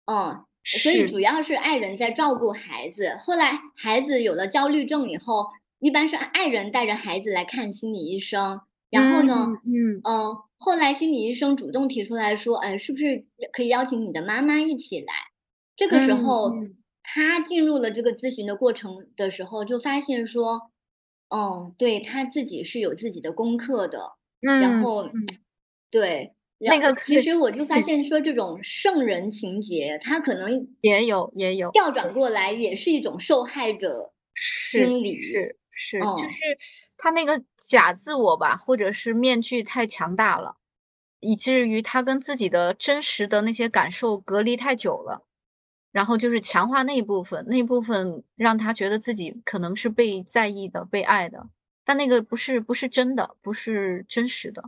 [0.06, 1.20] 嗯，所以主。
[1.20, 5.48] 要是爱人在照顾孩子，后来孩子有了焦虑症以后，
[5.80, 8.62] 一般是爱人带着孩子来看心理医生。
[8.90, 10.02] 然后嗯呢，嗯。
[10.04, 15.14] 呃，后来心理医生主动提出来说：“哎，是不是可以邀请你的妈妈一起来？”
[15.76, 16.76] 这个时嗯候，嗯。
[17.04, 20.72] 她进入了这个咨询的过程的时候，就发现说，
[21.30, 24.14] 哦，对，他自己是有自己的功课的。
[24.58, 25.40] 然嗯后嗯。
[25.92, 27.82] 对，那个其实我就发嗯。
[27.82, 31.72] 现说这种圣人情节，他可能也有也有。
[31.74, 35.14] 调转过来也是一种受害者心理。
[35.14, 36.30] 是是，就嗯。
[36.30, 36.44] 是
[36.98, 40.58] 他那个假自我吧，或者是面具太强大了，
[41.22, 45.26] 以至于他跟自己的真实的那些感受隔离太久了。
[45.92, 51.48] 然后就是强化那一部分，那一部分让他觉得自己可能是被在意的、被爱的，
[51.86, 54.64] 但那个不是不是真的，不是真实的。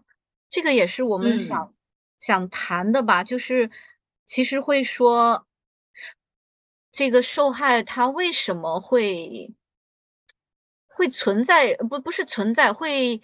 [0.49, 1.37] 这个也是我们嗯。
[1.37, 1.73] 想
[2.19, 3.69] 想谈的吧，就是
[4.25, 5.45] 其实会说
[6.93, 9.53] 这个受害他为什么会
[11.01, 13.19] 会存在不不是存在，会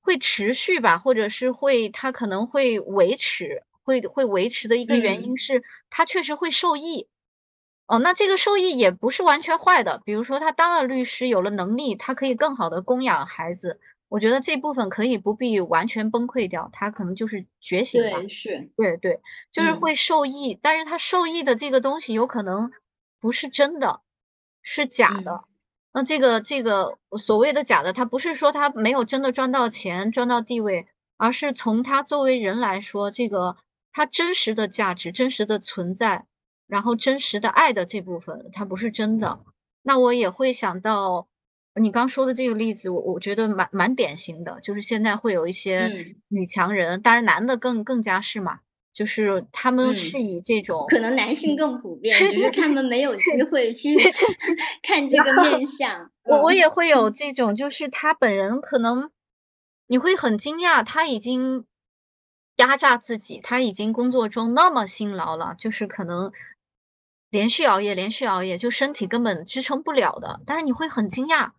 [0.00, 5.36] 会持续吧，或者是会它可能会维持会会维持的一个原因嗯。
[5.36, 7.06] 是它确实会受益。
[7.86, 10.00] 哦，那这个受益也不是完全坏的。
[10.06, 13.78] 比如说他当了律师，有了能力，他可以更好的供养孩子。
[14.08, 18.24] 我觉得这部分可以不必完全崩溃掉，他可能就是觉醒吧。
[18.24, 19.20] 对，是，对对，
[19.52, 22.70] 就是嗯会受益，但是他受益的这个东西有可能
[23.20, 24.00] 不是真的，
[24.62, 25.47] 是假嗯的。
[25.98, 33.56] 那这个这个所谓的假的，他不是说他没有真的赚到钱、赚到地位，而是从他作为人来说，这个
[33.92, 36.24] 他真实的价值、真实的存在，
[36.68, 39.40] 然后真实的爱的这部分，它不是真的。
[39.82, 41.26] 那我也会想到
[41.74, 45.96] 你刚说的这个例子，我我觉得蛮蛮典型的，就是现在会有一些嗯
[46.28, 48.60] 女强人，当然男的更更加是嘛，
[48.98, 53.94] 就是他们嗯是以这种可能男性更普 遍，对只是他们没有机会去
[54.82, 56.02] 看这个面相。
[56.02, 59.08] 嗯我我也会有这种，就是他本人可能
[59.86, 61.64] 你会很惊讶，他已经
[62.56, 66.32] 压榨自己，他已经工作中那么辛劳了，就是可能
[67.30, 70.40] 连续熬夜，连续熬夜，就身体根本支撑不了的。
[70.44, 71.52] 但是你会很惊讶，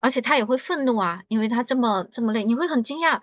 [0.00, 3.20] 而且他也会愤怒啊，因为他这么这么累，你会很惊讶，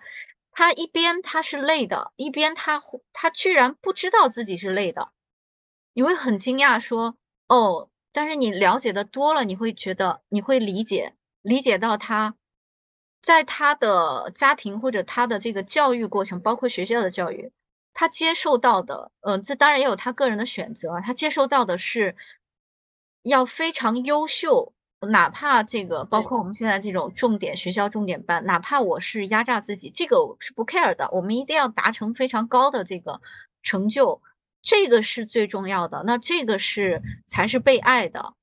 [0.52, 5.12] 他一边他是累的，一边他他居然不知道自己是累的。
[5.94, 7.16] 你会很惊讶说，
[7.48, 12.36] 哦，但是你了解的多了，你会觉得你会理解，理解到他
[13.20, 17.52] 在他的家庭或者他的这个教育过程，包括学校的教育，
[17.94, 22.16] 他接受到的，呃，这当然也有他个人的选择啊，他接受到的是
[23.22, 24.74] 要非常优秀，
[25.10, 33.20] 哪怕这个包括我们现在这种重点学校重点班，哪怕我是压榨自己，这个我是不 care 的，我们一定要达成非常高的这个
[33.62, 34.22] 成就，
[34.62, 38.34] 这个是最重要的，那这个是才是被爱的。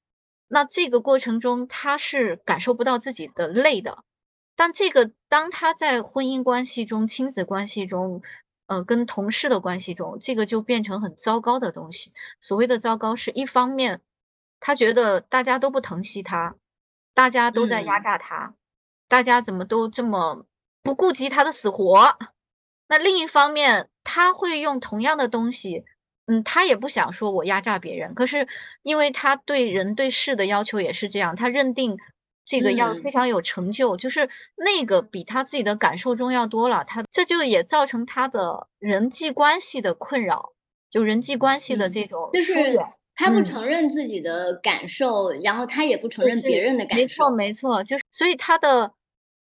[0.49, 4.03] 那这个过程中，他是感受不到自己的累的，
[4.55, 8.21] 但这个当他在婚姻关系中、亲子关系中，
[8.65, 12.11] 呃，跟同事的关系中，这个就变成很糟糕的东西。
[12.41, 14.01] 所谓的糟糕，是一方面，
[14.59, 16.55] 他觉得大家都不疼惜他，
[17.13, 18.53] 大家都在压嗯榨他，
[19.07, 20.45] 大家怎么都这么
[20.83, 22.17] 不顾及他的死活。
[22.87, 25.85] 那另一方面，他会用同样的东西，
[26.25, 28.47] 嗯，他也不想说我压榨别人，可是
[28.81, 31.97] 因为他对人对事的要求也是这样，他认定
[32.43, 36.83] 这个要非嗯常有成就，就是那个比他自己的感受重要多了。
[36.83, 40.53] 他这就也造成他的人际关系的困扰，
[40.89, 42.83] 就人际关系的嗯这种就是疏远。
[43.19, 47.31] 他不嗯承认自己的感受，然后他也不承认别人的感受没错。
[47.35, 48.93] 没错，就是所以他的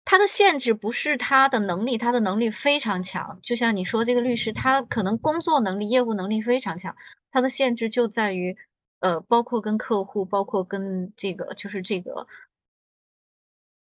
[0.04, 3.38] 他的限制不是他的能力，他的能力非常强。
[3.42, 6.94] 就像你说这个律师，他可能工作能力、业务能力非常强，
[7.30, 8.54] 他的限制就在于，
[9.00, 12.26] 呃，包括跟客户，包括跟这个就是这个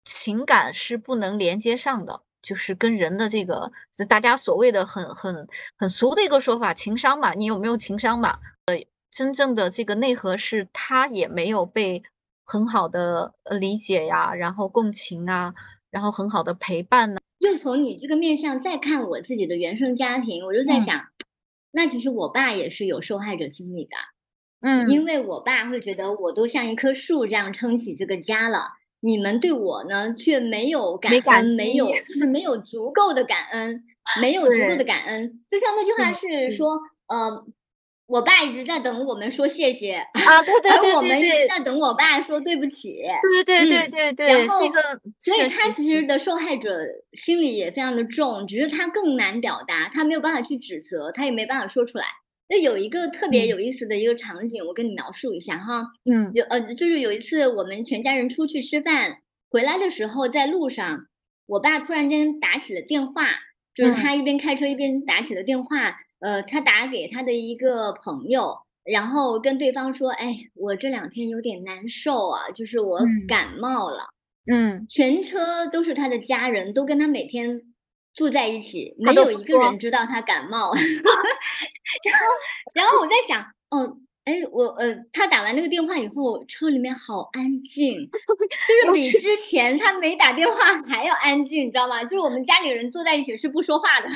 [0.04, 8.38] 情感是不能连接上的，就是跟人的这个就大家所谓的很很很俗的一个说法，情商嘛，你有没有情商嘛？
[8.66, 8.76] 呃，
[9.12, 12.02] 真正的这个内核是他也没有被
[12.44, 15.54] 很好的呃理解呀，然后共情啊，
[15.90, 17.20] 然后很好的陪伴呐。
[17.38, 21.04] 又从你这个面向再看我自己的原生家庭，我就在嗯想，
[21.72, 23.96] 那其实我爸也是有受害者心理的，
[24.62, 28.68] 嗯因为我爸会觉得我都像一棵树这样撑起这个家了，
[29.00, 33.84] 你们对我呢却没有感恩，没有就是没有足够的感恩，
[34.20, 35.44] 没 有足够的感恩。
[35.50, 37.44] 就像那句话是说，呃，
[38.06, 42.98] 我爸一直在等我们说谢谢，啊，对对 而对我们在等我爸说对不起。
[43.22, 44.80] 对对对对对对，然后这个
[45.18, 46.70] 所以他其实的受害者
[47.12, 52.04] 心理也非常的重，只是他更难表达，他没有办法去指责，他也没办法说出来。
[52.48, 55.86] 那有一个特别嗯有意思的一个场景，我跟你描述一下哈。
[56.04, 61.06] 嗯有呃，就是有一次我们全家人出去吃饭，回来的时候在路上，
[61.46, 63.24] 我爸突然间打起了电话，
[63.74, 74.08] 就是嗯他一边开车一边打起了电话，呃，他打给他的一个朋友，然后跟对方说：“哎，我这两天有点难受啊，就是我嗯感冒了。”
[74.50, 77.60] 嗯，全车都是他的家人，都跟他每天
[78.14, 80.72] 住在一起，没有一个人知道他感冒。
[82.04, 82.26] 然后，
[82.74, 90.56] 然后我在想，哦，哎，我呃，他打完那个电话以后，车里面好安静，就是比之前他没打电话
[90.86, 92.02] 还要安静，你知道吗？
[92.02, 94.08] 就是我们家里人坐在一起是不说话的，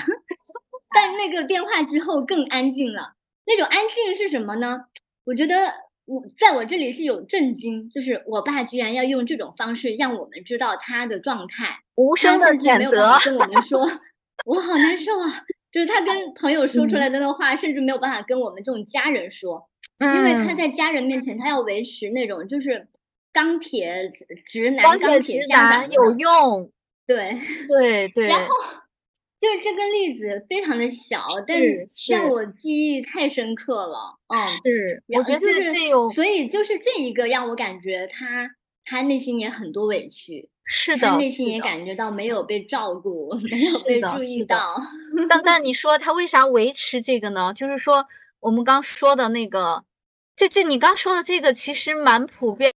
[0.97, 3.13] 但那个电话之后更安静了。
[3.44, 4.87] 那种安静是什么呢？
[5.25, 5.73] 我觉得
[6.07, 13.81] 我在我这里是有震惊，就是我爸居然要用这种方式让我们知道他的状态，无声的谴责有，跟我们说，
[14.47, 15.44] 我好难受啊。
[15.73, 19.69] 就是他跟朋友说出嗯来的那话，甚至没有办法跟我们这种家人说，
[20.01, 22.88] 因为他嗯，在家人面前，他要维持那种就是
[23.33, 26.71] 钢铁直直男、钢铁直男有用，
[27.07, 27.38] 对。
[27.69, 28.55] 对 对，然后
[29.38, 32.12] 就是这个例子非常的小，但是是。
[32.12, 34.38] 让我记忆太深刻了，嗯。
[34.64, 38.48] 是，我觉得然就是这有所以就是这一个让我感觉他
[38.84, 41.60] 他内心也很多委屈，是的内心也。
[41.60, 44.22] 感觉到没有被照顾， 没有被注。
[44.22, 44.80] 意到。
[45.28, 47.52] 但但你说他为啥维持这个呢？
[47.54, 48.06] 就是说
[48.40, 49.84] 我们刚说的那个
[50.34, 52.72] 这这你刚说的这个其实蛮普遍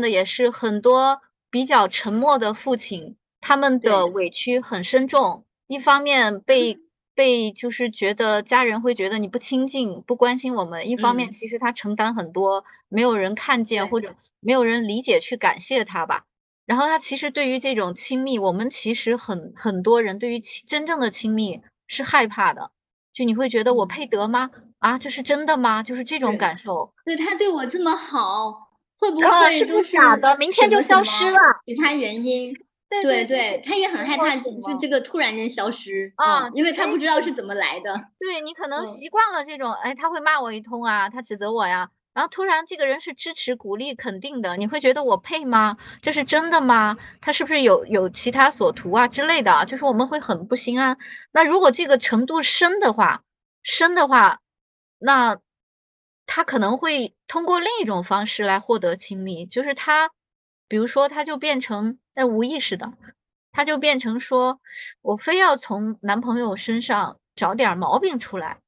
[0.00, 4.06] 的，也是很多比较沉默的父亲，他们的。
[4.06, 5.44] 委屈很深重。
[5.74, 6.78] 一方面被
[7.16, 11.32] 被就是觉得家人会觉得你不亲近、不关心我们，一方面嗯。
[11.32, 13.90] 其实他承担很多，没有人看见对。
[13.90, 16.24] 或者没有人理解去感谢他吧。
[16.64, 22.70] 然后他其实对于这种亲密，我们其实很很多人对于亲真正的亲密是害怕的，
[23.12, 23.88] 就你会觉得我嗯。
[23.88, 24.50] 配得吗？
[24.78, 25.82] 啊，这是真的吗？
[25.82, 26.92] 就是这种，感受。
[27.04, 30.36] 对，他对我这么好，会不啊，会是不假的？
[30.38, 31.38] 明天就消失了。
[31.66, 32.54] 其他原因？
[33.02, 34.78] 对对，他也很害怕就？
[34.80, 37.94] 这个突然间消失，啊，嗯，因为他不知道是怎么来的。
[38.18, 38.86] 对，你可能嗯。
[38.86, 45.76] 习惯了这种，哎，他会骂我一通啊，他指责我呀，然后突然这个人是支持、鼓励、肯定的，你会觉得我配吗？
[46.02, 46.96] 这是真的吗？
[47.20, 50.96] 他是不是有有其他所图啊之类的啊，就是我们会很不心安。
[51.32, 53.22] 那如果这个程度深的话
[53.62, 54.40] 深的话，
[54.98, 55.38] 那
[56.26, 59.44] 他可能会通过另一种方式来获得亲密。
[59.46, 60.10] 就是他
[60.68, 62.92] 比如说他就变成在无意识的，
[63.52, 64.60] 他就变成说，
[65.02, 68.60] 我非要从男朋友身上找点毛病出来，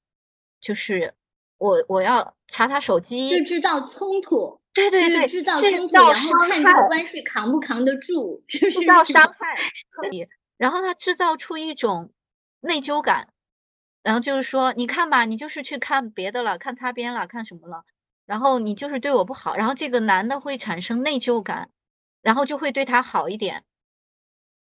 [0.60, 1.14] 就是
[1.58, 6.48] 我我要查他手机就制造冲突，对对对，就是制造冲突，然后。
[6.48, 9.02] 看这个关系扛不扛得住，就是制造。
[9.02, 9.56] 伤害，
[9.90, 10.26] 可以。
[10.56, 12.10] 然后他制造出一种
[12.60, 13.28] 内疚感，
[14.02, 17.84] 然后就是说，你看吧，你就是去看别的了，看擦边了，看什么了，
[18.24, 21.70] 然后你就是对我不好，然后这个男的会产生内疚感，
[22.26, 23.62] 然后就会对他好一点。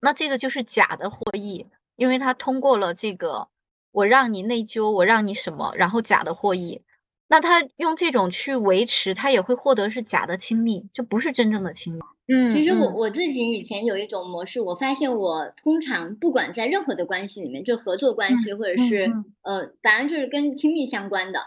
[0.02, 3.48] 那这个就是假的获益，因为他通过了这个，
[3.92, 6.84] 我让你内疚，我让你什么，然后假的获益。
[7.28, 12.00] 那他用这种去维持，他也会获得是假的亲密，就不是真正的亲密。
[12.28, 12.94] 嗯其实我嗯。
[12.94, 19.62] 我自己以前有一种模式，我发现我通常不管在任何的关系里面，就合作嗯，关系，或者是，嗯嗯。
[19.62, 21.40] 呃，反正就是跟亲密相关的，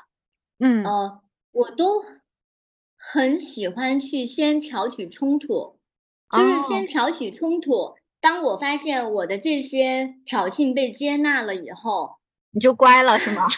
[0.59, 0.85] 嗯。
[0.85, 1.21] 呃，
[1.53, 2.05] 我都
[2.97, 5.78] 很喜欢去先挑起冲突。
[6.31, 6.64] 就是哦。
[6.68, 12.11] 先挑起冲突，当我发现我的这些挑衅被接纳了以后
[12.53, 13.47] 你就乖了是吗？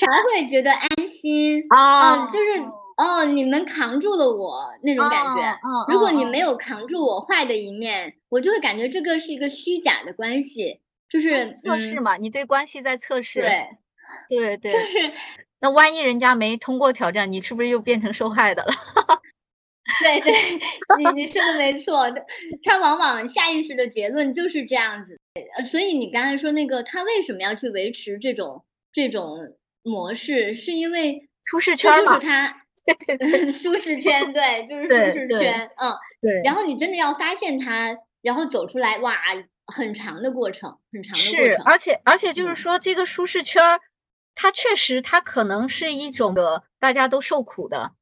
[0.00, 1.60] 才会觉得安心。
[1.70, 2.28] 哦。
[2.28, 2.60] 嗯，就是，
[2.96, 5.42] 哦，你们扛住了我，那哦，种感觉。
[5.64, 6.10] 嗯如果。
[6.10, 13.40] 你没有扛住我坏的一面，我就会感觉这个是一个虚假的关系，就是测试嘛，你对关系在测试。
[13.40, 13.68] 对。
[14.28, 14.72] 对对。
[14.72, 15.12] 就是
[15.60, 18.72] 那万一人家没通过挑战，你是不是又变成受害的了？
[20.02, 20.32] 对对，
[20.98, 22.22] 你你说的没错，他
[22.64, 25.18] 他往往下意识的结论就是这样子。
[25.56, 29.38] 呃，所以你刚才说那个他为什么要去维持这种这种
[29.82, 32.20] 模式，是因为舒适圈嘛。
[32.20, 32.56] 是他
[33.06, 33.52] 对对对。
[33.52, 35.92] 舒适圈，对，就是舒对对，适圈，嗯。
[36.44, 36.54] 然。
[36.54, 39.16] 后你真的要发现他，然后走出来，哇，
[39.66, 41.64] 很长的过程很长的过程是，程。
[41.64, 42.54] 而且而且就是嗯。
[42.54, 43.80] 说这个舒适圈儿，
[44.34, 47.92] 它确实它可能是一种个大家都受苦的，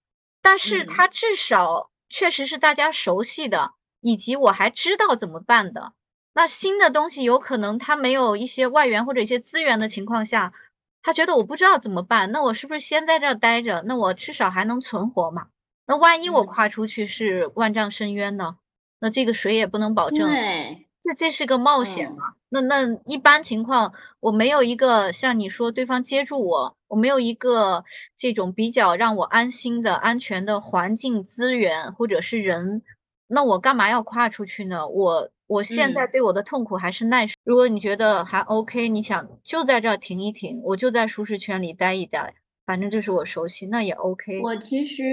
[0.49, 0.87] 但是嗯。
[0.87, 5.93] 它至少确实是大家熟悉的，以及我还知道怎么办的。
[6.33, 10.55] 那新的东西有可能它没有一些外援或者一些资源的情况下，
[11.03, 15.49] 他觉得我不知道怎么办，那我是不是先在这儿待着，那我至少还能存活嘛。
[15.87, 16.47] 那万一我嗯。
[16.47, 18.57] 跨出去是万丈深渊呢？
[19.01, 20.27] 那这个谁也不能保证。
[20.31, 20.87] 对。
[21.03, 22.17] 这这是个冒险嗯。
[22.17, 27.85] 嘛，那那一般情况，我没有一个像你说对方接住我，我没有一个
[28.17, 32.83] 这种比较让我安心的安全的环境资源或者是人，
[33.29, 34.89] 那我干嘛要跨出去呢？
[34.89, 36.11] 我我现在嗯。
[36.13, 37.35] 对我的痛苦还是耐受。
[37.45, 42.35] 如果你觉得还 ok，你想就在这儿停一停，我就在舒适圈里待一待，
[42.67, 44.41] 反正这是我熟悉，那也 ok。
[44.43, 45.05] 我其实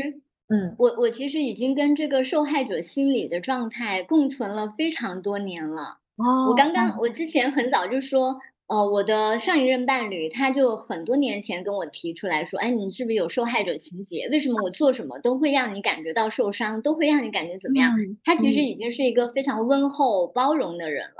[0.49, 0.75] 嗯。
[0.77, 5.99] 我我其实已经跟这个受害者心理的状态共存了非常多年了。
[6.17, 6.97] 哦我哦，刚刚嗯。
[6.99, 8.37] 我之前很早就说，
[8.69, 14.27] 呃，我的上一任伴侣，他就很多年前跟我提出来说：“哎，你是不是有受害者情节？
[14.31, 18.63] 为什么我做什么都会让你感觉到受伤，都会让你感觉怎么样？”嗯，他其实嗯。
[18.63, 21.13] 已经是一个非常温厚包容的人了，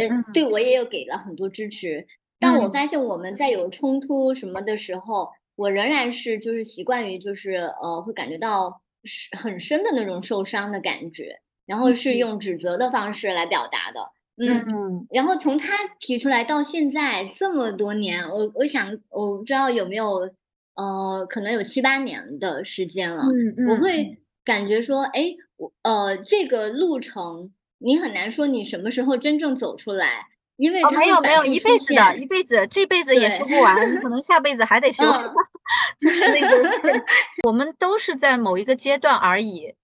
[0.00, 0.24] 呃，嗯嗯。
[0.32, 2.06] 对我也有给了很多支持。
[2.40, 2.70] 但我嗯。
[2.70, 12.18] 发现我们在有冲突什么的时候，我仍然是就是习惯于就是，呃，会感觉到是很深的那种受伤的感觉，然后是嗯。
[12.18, 14.10] 用指责的方式来表达的。
[14.38, 15.06] 嗯，嗯。
[15.10, 20.28] 然后从他提出来到现在这么多年，我我想我不知道有没有，
[20.74, 23.22] 呃，可能有七八年的时间了。
[23.24, 23.68] 嗯嗯嗯。
[23.70, 30.26] 我会感觉说，哎，我呃，这个路程，你很难说你什么时候真正走出来，
[30.56, 35.04] 因为哦，没有没有，一辈子的，一辈子，这辈子也修不完，可能下辈子还得修，
[36.00, 37.04] 就是那个，
[37.48, 39.74] 我们都是在某一个阶段而已。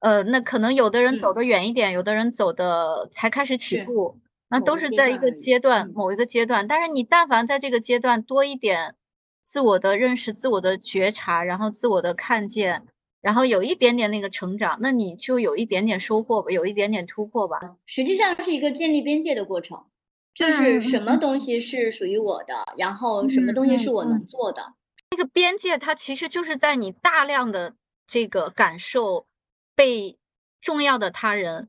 [0.00, 4.18] 呃，那可能有的人走得远一点，有的人走的才开始起步，
[4.50, 6.66] 那都是在一个阶段，某一个阶段。
[6.66, 8.94] 但是你但凡在这个阶段多一点
[9.42, 12.82] 自我的认识、自我的觉察，然后自我的看见。
[13.22, 17.58] 然后有一点点那个成长，那你就有一点点收获吧，有一点点突破吧。
[17.84, 19.82] 实际上是一个建立边界的过程，
[20.32, 24.74] 就是什么东西是属于我的，然后什么东西是我能做的。
[25.10, 27.74] 这个边界它其实就是在你大量的
[28.06, 29.26] 这个感受
[29.76, 30.18] 被
[30.60, 31.68] 重要的他人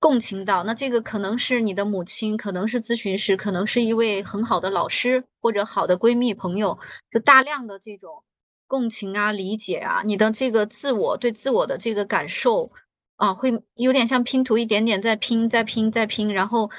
[0.00, 6.76] 共情到，那这个可能是你的母亲，可能是咨询师，可能是一位很好的老师或者好的闺蜜朋友，
[7.12, 8.24] 就大量的这种。
[8.66, 12.72] 共情啊，理解啊，你的这个自我对自我的这个感受
[13.16, 16.70] 啊，会有点像拼图，一点点在拼，在拼，在拼，然后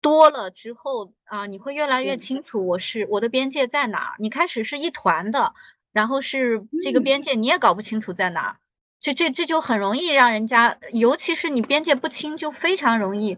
[0.00, 4.14] 多了之后啊，你会越来越清楚，我是我的边界在哪。
[4.20, 5.52] 你开始是一团的，
[5.90, 8.60] 然后是这个边界你也搞不清楚在哪，
[9.02, 13.36] 这这这就很容易让人家，尤其是你边界不清，就非常容易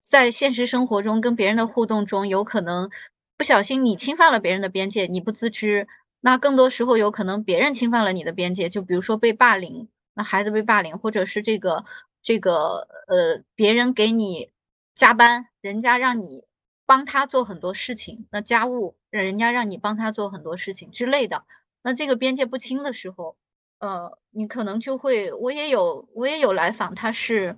[0.00, 2.90] 在现实生活中跟别人的互动中，有可能
[3.36, 5.86] 不小心你侵犯了别人的边界，你不自知。
[6.20, 11.84] 那更多时候有可能别人侵犯了你的边界，就比如说被霸凌，那孩子被霸凌，或者是这个
[12.22, 14.50] 这个呃别人给你
[14.94, 16.44] 加班，人家让你
[16.86, 21.44] 帮他做很多事情，那家务人家让你帮他做很多事情之类的，
[21.82, 23.36] 那这个边界不清的时候，
[23.80, 27.56] 呃，你可能就会，我也有我也有来访，他是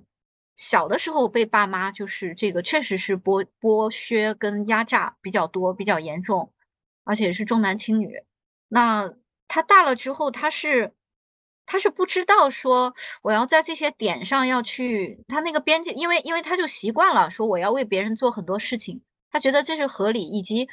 [0.55, 6.51] 小的时候被爸妈就是这个确实是剥剥削跟压榨比较多，比较严重，
[7.03, 8.21] 而且是重男轻女。
[8.69, 9.13] 那
[9.47, 10.93] 他大了之后，他是
[11.65, 19.01] 他是不知道说我要在这些点上要去他那个边界，因为因为他就习惯了说我要为别人做很多事情，
[19.31, 20.67] 他觉得这是合理，以及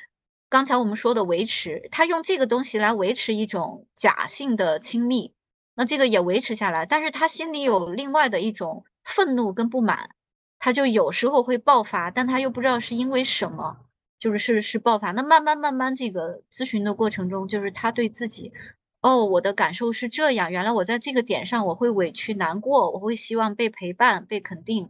[0.49, 5.33] 刚才我们说的维持，他用这个东西来维持一种假性的亲密，
[5.75, 10.11] 那这个也维持下来，但是他心里有另外的一种愤怒跟不满，
[10.59, 13.79] 他就有时候会爆发，但他又不知道是因为什么。
[14.19, 18.53] 就是是是爆发，那慢慢慢慢这个咨询的过程中，就是他对自己，
[19.01, 24.89] 哦，我的感受是这样，原来我在这个点上我会委屈难过，我会希望被陪伴被肯定，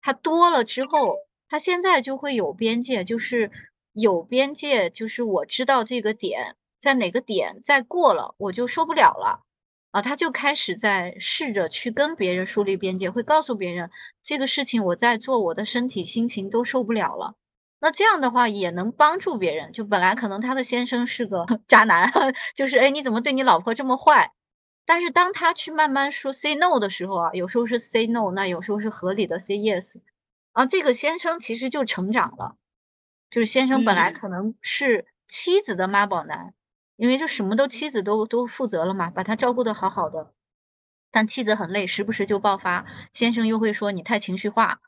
[0.00, 1.14] 他多了之后，
[1.48, 3.52] 他现在就会有边界，就是
[3.92, 9.44] 有边界，就是我知道这个点在哪个点再过了我就受不了了，
[9.92, 13.90] 啊，他就开始在试着去跟别人树立边界，会告诉别人
[14.22, 17.36] 这个事情我在做，我的身体心情都受不了了。
[17.80, 22.10] 那这样的话也能帮助别人，就本来可能他的先生是个 渣男，
[22.56, 24.32] 就是哎你怎么对你老婆这么坏？
[24.84, 30.00] 但是当他去慢慢说 say no 的时候啊，有时候是 say no，那有时候是合理的 say yes，
[30.52, 32.56] 啊，这个先生其实就成长了，
[33.30, 36.54] 就是先生本来可能是妻子的妈宝男，
[37.02, 40.32] 因为就什么都妻子都都负责了嘛，把他照顾的好好的，
[41.10, 44.80] 但妻子很累，时不时就爆发，先生又会说你太情绪化，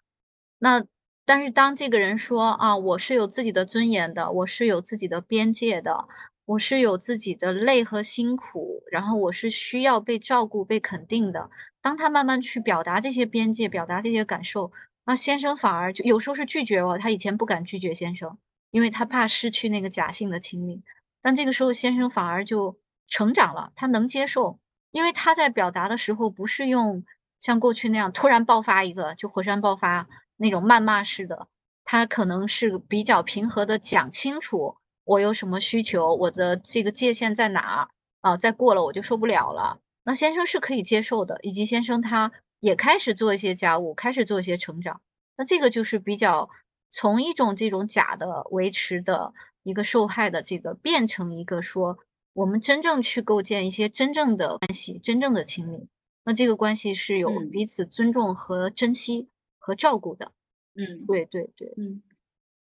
[0.61, 0.85] 那。
[1.27, 6.07] 但是当这个人说啊，我是有自己的尊严的，我是有自己的边界的，
[6.45, 11.49] 我是有自己的累和辛苦，然后我是需要被照顾、被肯定的。
[11.81, 14.71] 当他慢慢去表达这些边界、表达这些感受，
[15.07, 16.99] 那先生反而就有时候是拒绝我。
[16.99, 18.37] 他以前不敢拒绝先生，
[18.71, 20.83] 因为他怕失去那个假性的亲密。
[21.25, 24.61] 但这个时候先生反而就成长了，他能接受，
[24.93, 27.03] 因为他在表达的时候不是用
[27.41, 30.07] 像过去那样突然爆发一个就火山爆发。
[30.37, 31.47] 那种谩骂式的，
[31.85, 37.89] 他可能是比较平和的讲清楚我有什么需求，我的这个界限在哪
[38.21, 38.37] 啊？
[38.37, 39.79] 再过了我就受不了了。
[40.03, 45.01] 那先生是可以接受的，以及先生他也开始做一些家务，开始做一些成长。
[45.37, 46.51] 那这个就是比较
[46.91, 49.33] 从一种这种假的维持的
[49.65, 51.99] 一个受害的这个，变成一个说
[52.35, 55.89] 我们真正去构建一些真正的关系，真正的亲密。
[56.25, 59.29] 那这个关系是有彼此尊重和珍惜。
[59.67, 60.31] 和照顾的，
[60.77, 62.03] 嗯，对对对，嗯。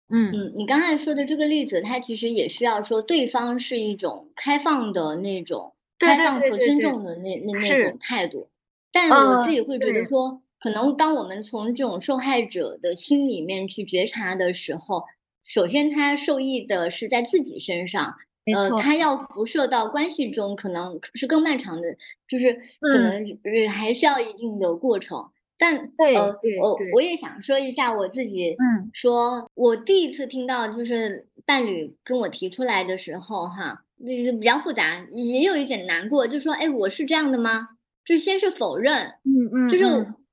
[0.09, 0.31] 嗯。
[0.31, 8.51] 嗯，你刚才说的这个例子，它其实也是要说对方是一种开放的那种开放和尊重的那那那种态度，
[8.91, 15.03] 但我自己会觉得说，可能当我们从这种受害者的心里面去觉察的时候，
[15.45, 18.15] 首先他受益的是在自己身上，
[18.55, 21.95] 呃，他要辐射到关系中，可能是更漫长的，
[22.27, 23.25] 就是可能
[23.69, 25.29] 还需要一定的过程。
[25.57, 27.01] 但呃，我我。
[27.01, 37.67] 也想说一下我自己，嗯，说我第一次听到就是伴侣跟我提出来的时候，哈，那个比较复杂，也有一点难过，就说，哎，我是这样的吗？
[38.03, 39.85] 就是先是否认，嗯嗯，就是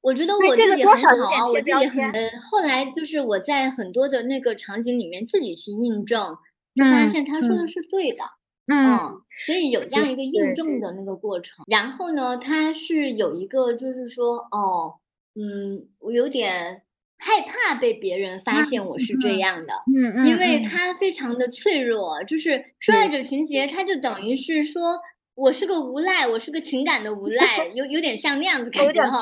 [0.03, 1.91] 我觉得我这个我自己多少有点很好啊，我自贴标签。
[1.91, 6.37] 己很呃，后来就是我在很多的那个场景里面自己去印证，
[6.75, 7.69] 就发嗯，现他说的嗯。
[7.69, 8.25] 是对的。
[8.67, 10.33] 嗯，嗯，所以有这样一个印。
[10.55, 11.65] 证的那个过程。
[11.71, 14.97] 然后呢，他是有一个就是说，哦，
[15.35, 16.83] 嗯，我有点
[17.17, 20.39] 害怕被别人嗯，发现我是这嗯，样的，嗯因嗯因。
[20.39, 23.09] 为他非常的脆弱，就是受害。
[23.09, 25.01] 者情节，他就等于是说
[25.39, 29.17] 我是个无赖，我是个情感的无 赖，有有点像那样子感觉哈。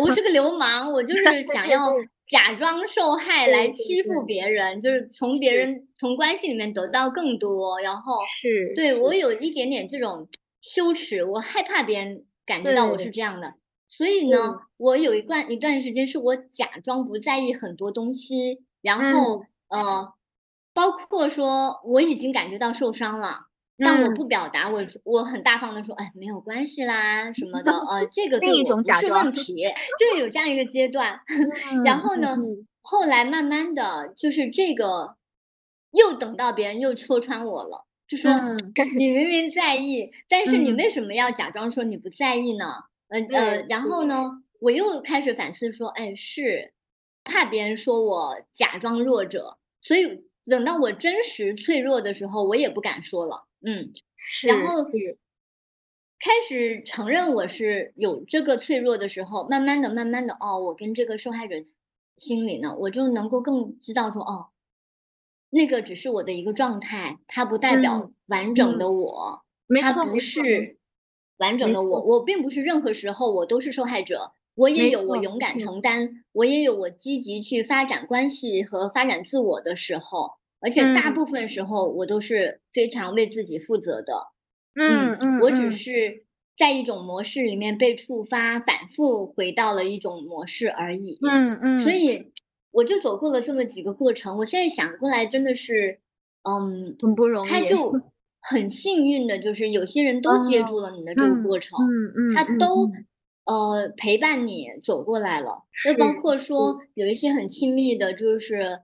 [0.00, 1.80] 我是个流氓，我就 是想要。
[2.30, 4.22] 假装受害来欺负。
[4.22, 5.52] 别人，就是从别。
[5.52, 8.96] 人从关系里面得到更多，然后，是对。
[8.96, 10.28] 我有一点点这种
[10.60, 13.10] 羞耻，我害怕别人感觉到我是。
[13.10, 13.54] 这样的。
[13.88, 14.58] 所以呢，对。
[14.76, 19.84] 我有一段一段时间是我假装不在意很多东西，然后，嗯。
[19.84, 20.12] 呃，
[20.72, 23.38] 包括说我已经感觉到受伤了，
[23.82, 24.14] 但我嗯。
[24.14, 29.24] 不表达，我我很大方的说：“哎，没有关系啦什么的，呃，这个不是种假装。
[29.24, 29.64] 问题。”
[29.98, 31.20] 就有这样一个阶段。
[31.84, 32.66] 然嗯，后呢，嗯嗯。
[32.82, 35.16] 后来慢慢的就是这个
[35.92, 38.76] 又等到别人又戳穿我了，就说：嗯。
[38.96, 40.76] “你明明在意，但是你嗯。
[40.76, 42.66] 为什么要假装说你不在意呢？”
[43.08, 44.04] 呃呃，然后。
[44.04, 46.72] 呢，我又开始反思说：“哎，是，
[47.24, 53.92] 怕别人说我假装弱者，所以等到我真实脆弱的时候，我也不敢说了。”嗯，
[54.46, 55.18] 然，后是。
[56.22, 61.74] 开始承认我是有这个脆弱的时候，慢慢的慢慢的，哦，我跟这个受害者心
[62.18, 64.50] 心里呢，我就能够更知道说，哦
[65.52, 68.78] 那个只是我的一个状态，它不代嗯，表完整嗯。
[68.78, 70.78] 的我，没错它不是
[71.38, 72.00] 完整的我。
[72.04, 75.58] 我并不是任何时候我都是受害者，我也有我勇敢。
[75.58, 81.14] 承担，我也有我积极去发展关系和发展自我的时候，而且大嗯。
[81.14, 84.12] 部分时候我都是非常为自己负责的。
[84.74, 85.72] 嗯嗯，我只。
[85.72, 86.24] 是
[86.58, 91.18] 在一种模式里面被触发，反复回到了一种模式而已。
[91.22, 91.82] 嗯嗯。
[91.82, 92.32] 所以
[92.70, 96.00] 我就走过了这么几个过程，我现在想过来真的是，
[96.42, 97.50] 嗯，很不容易。
[97.50, 97.92] 他就
[98.42, 102.90] 很幸运的就是有些人都接哦，住了你的这个嗯，过程，嗯嗯他都。
[103.46, 105.64] 呃，陪伴你走过来了。
[105.72, 106.78] 是，又包括说。
[106.94, 108.80] 有一些很亲密的就是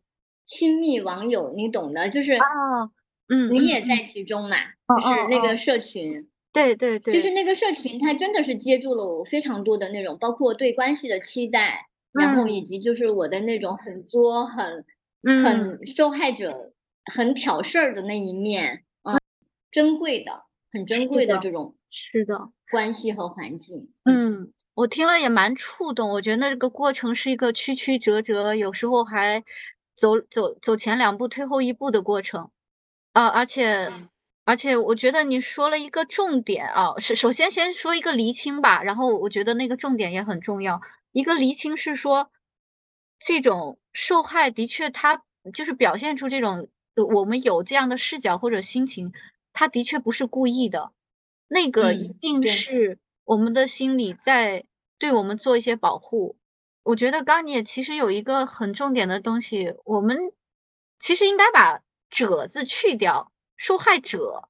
[0.46, 2.90] 亲密网友，你懂的，就是哦，
[3.28, 4.02] 嗯你也在。
[4.04, 5.56] 其中嘛，哦就是那个哦哦。
[5.56, 6.28] 社群。
[6.52, 7.12] 对对对。
[7.12, 12.66] 就是那个社群，它真的是接住了我非常多的那种包括对关系的期待，然后以嗯。
[12.66, 14.84] 及就是我的那种很作、很
[15.22, 15.44] 嗯。
[15.44, 16.72] 很受害者、
[17.12, 19.18] 很挑事儿的那一面，嗯，
[19.70, 22.48] 珍贵的很珍贵的，这种是的。
[22.70, 24.42] 关系和环境，嗯。
[24.42, 29.42] 嗯，我听了也蛮触动，我觉得那个过程是一个曲曲折折，有时候还
[29.96, 32.50] 走走走前两步退后一步的过程。
[33.12, 34.08] 啊，而且嗯。
[34.48, 40.80] 而且我觉得你说了一个重点啊，首首先先说一个厘清吧，然后我觉得那个重点也很重要。
[41.10, 42.30] 一个厘清是说，
[43.18, 49.12] 这种受害的确他就是表现出这种我们有这样的视角或者心情，
[49.52, 50.92] 他的确不是故意的。
[51.48, 52.46] 那个一嗯，定。
[52.46, 54.64] 是我们的心理在
[54.96, 56.36] 对我们做一些保护。
[56.86, 60.16] 我觉得刚你也其实有一个很重点的东西，我们
[61.00, 64.48] 其实应该把“者”字去掉，受害者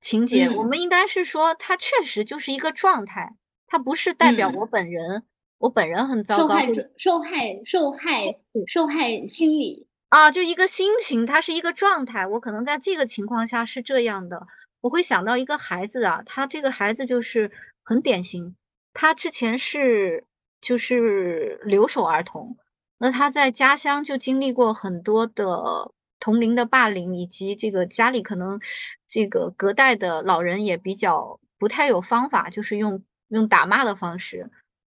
[0.00, 0.68] 情节，我嗯。
[0.68, 3.34] 们应该是说他确实就是一个状态，
[3.66, 4.68] 他不是代表我嗯。
[4.70, 5.24] 本人，
[5.58, 8.24] 我本人很糟糕，受害者受害受害
[8.68, 9.88] 受害心理。
[10.10, 14.46] 啊，就一个心情，它是一个状态，我可能在这个情况下是这样的。
[14.82, 17.50] 我会想到一个孩子啊，他这个孩子就是
[17.82, 18.54] 很典型，
[18.92, 20.24] 他之前是
[20.62, 22.56] 就是留守儿童，
[22.98, 28.58] 那他在家乡就经历过很多的同龄的霸凌，以及这个家里可能
[29.06, 34.48] 这个隔代的老人也比较不太有方法，就是用用打骂的方式。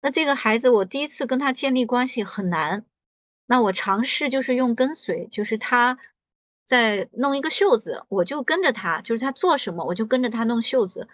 [0.02, 2.84] 那这个孩子我第一次跟他建立关系很难，
[3.46, 5.98] 那我尝试就是用跟随，就是他
[6.64, 11.08] 在弄一个袖子，我就跟着他，就是他做什么，我就跟着他弄袖子。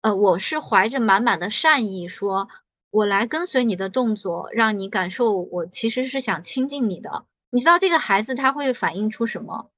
[0.00, 2.48] 呃，我是怀着满满的善意说，
[2.90, 7.26] 我来跟随你的动作，让你感受我其实是想亲近你的。
[7.50, 9.70] 你知道这个孩子他会反映出什么？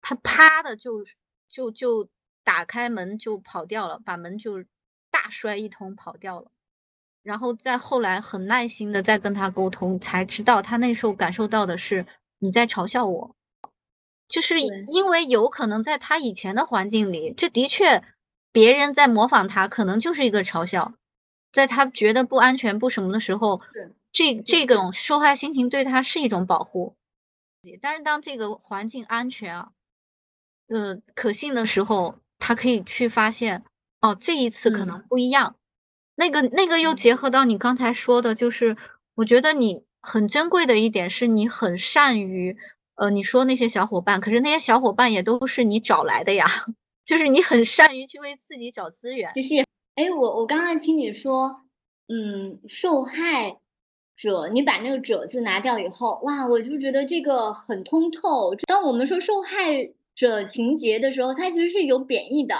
[0.00, 1.04] 他啪的就
[1.48, 2.08] 就就
[2.44, 4.64] 打开门就跑掉了，把门就
[5.10, 6.50] 大摔一通跑掉了。
[7.22, 12.06] 然后再后来很耐心的再跟他沟通，才知道他那时候感受到的是
[12.38, 13.36] 你在嘲笑我。
[14.26, 14.60] 就是。
[14.60, 18.02] 因为有可能在他以前的环境里，这的确
[18.50, 20.94] 别人在模仿他，可能就是一个嘲笑。
[21.52, 23.60] 在他觉得不安全、不什么的时候，
[24.12, 24.34] 这。
[24.34, 26.94] 这种受害心情对他是一种保护。
[27.80, 29.70] 但是当这个环境安全啊，
[30.68, 33.64] 呃，可信的时候，他可以去发现，
[34.00, 35.04] 哦，这一次可能嗯。
[35.08, 35.56] 不一样。
[36.16, 38.76] 那个那个又结合到你刚才说的，就是
[39.16, 42.56] 我觉得你很珍贵的一点是你很善于，
[42.96, 46.46] 呃，你说那些小伙伴，可是那些小伙伴也都是你找来的呀，
[47.04, 49.32] 就是你很善于去为自己找资源。
[49.34, 49.67] 谢谢。
[49.98, 51.56] 哎，我我刚刚听你说，
[52.06, 53.58] 嗯，受害
[54.16, 58.54] 者，你把那个“者”字拿掉以后，哇，我就觉得这个很通透。
[58.68, 62.54] 当我们说受害者情节的时候，它其实是有贬义的，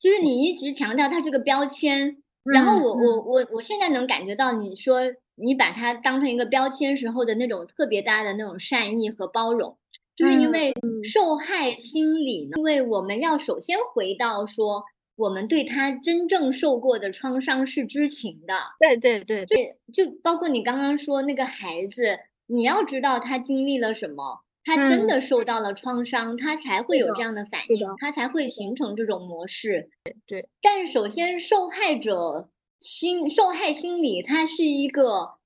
[0.00, 2.16] 就是你一直强调它这个标签。
[2.42, 4.98] 然后我我我我现在能感觉到你说
[5.36, 9.76] 你把它当成一个标签时候的那种特别大的那种善意和包容，
[10.16, 10.74] 就是因为
[11.04, 14.82] 受害心理呢，因为我们要首先回到说
[15.20, 24.40] 我们对他真正受过的创伤是知情的，对对对对，就包括你刚刚说那个孩子，你要知道他经历了什么。
[24.62, 29.88] 他真的受到了创伤，他才会有这样的反应，他才会形成这种模式。
[30.04, 35.38] 对对，但首先，受害者心受害心理，它是一个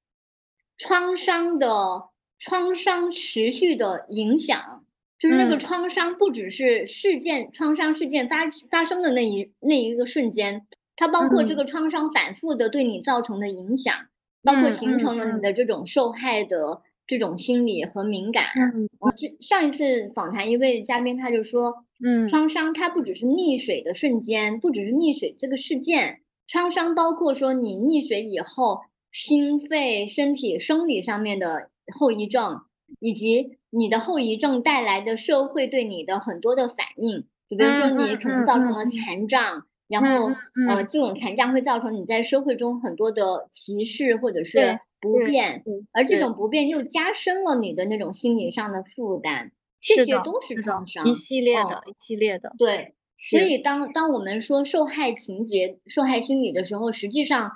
[0.77, 2.09] 创伤的
[2.41, 4.84] 创伤持续的影响，
[5.19, 13.95] 就是那个创伤不只是事件创伤事件发发生的那一那一个瞬间，它包括这个创伤反复的对你造成的影响，
[14.43, 16.83] 包括形成了你的这种受害的。
[17.07, 28.81] 这种心理和敏感，嗯，这上一次访谈一位嘉宾他就说，嗯，创伤它不只是溺水的瞬间，不只是溺水这个事件，创伤包括说你溺水以后
[29.13, 32.63] 心肺、身体、生理上面的后遗症，
[33.01, 40.31] 以及你的后遗症带来的社会对你的很多的反应，就比如说你可能造成了残障，然后
[40.69, 44.81] 呃，这种残障会造成你在社会中很多的歧视或者是。
[45.01, 52.55] 不便，而这种不便又加深了你的那种心理上的负担，这些都是创伤，一系列的，一系列的。
[52.57, 57.53] 对，所以当当我们说受害情节、受害心理的时候，实际上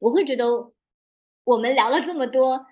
[0.00, 0.70] 我会觉得，
[1.44, 2.66] 我们聊了这么多，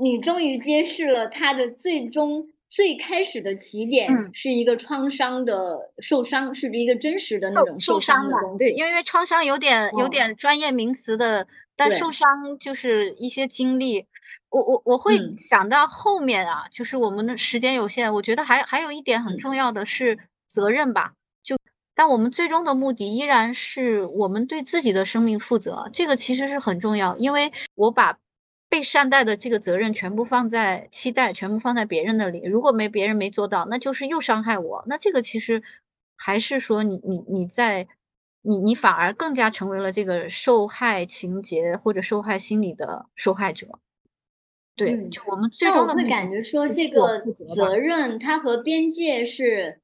[0.00, 8.36] 你终于揭示了他的最终最开始的起点是一个创伤的受伤，是一个真实的那种受伤的。
[8.58, 11.46] 对，因为创伤有点有点专业名词的。
[11.76, 12.28] 但受伤
[12.58, 14.04] 就是一些经历，
[14.50, 21.14] 我我我会想到后面啊，就是我们的时间有限，我觉得还还有一点很重要的是责任吧。
[21.42, 21.56] 就
[21.94, 27.16] 但我们最终的目的依然是我们对自己的生命负责，这个其实是很重要。
[27.16, 28.18] 因为我把
[28.70, 34.84] 被善待的这个责任全部放在期待，全部放在别人那里，如果没别人没做到，那就是又伤害我。
[34.86, 35.62] 那这个其实
[36.16, 37.86] 还是说你你你在。
[38.42, 43.66] 你你反而更加成为了这个受害情节或者受害心理的受害者，
[44.74, 49.82] 对，就我们最终会感觉说这个责任它和边界是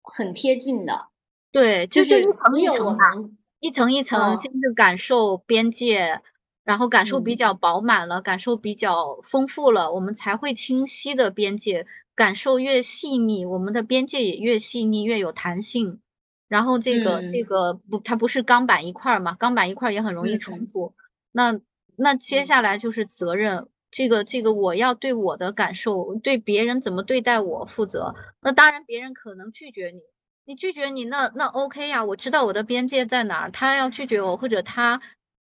[0.00, 1.08] 很贴近的，
[1.50, 6.22] 对，就是一层一层一层一层先是感受边界，
[6.64, 11.84] 然后感受比较饱满了，感受比较丰富了，我们才会清晰的边界，
[12.14, 16.00] 感受越细腻，我们的边界也越细腻，越有弹性。
[16.48, 19.34] 然后这个这个不，它不是钢板一块儿嘛？
[19.34, 20.94] 钢板一块儿也很容易重复。
[21.32, 21.58] 那
[21.96, 28.14] 那接下来就是责任，这个这个我要对我的感受，对别人怎么对待我负责。
[28.42, 30.02] 那当然，别人可能拒绝你，
[30.44, 33.50] 你拒绝你，那那 OK 呀，我知道我的边界在哪儿。
[33.50, 35.00] 他要拒绝我，或者他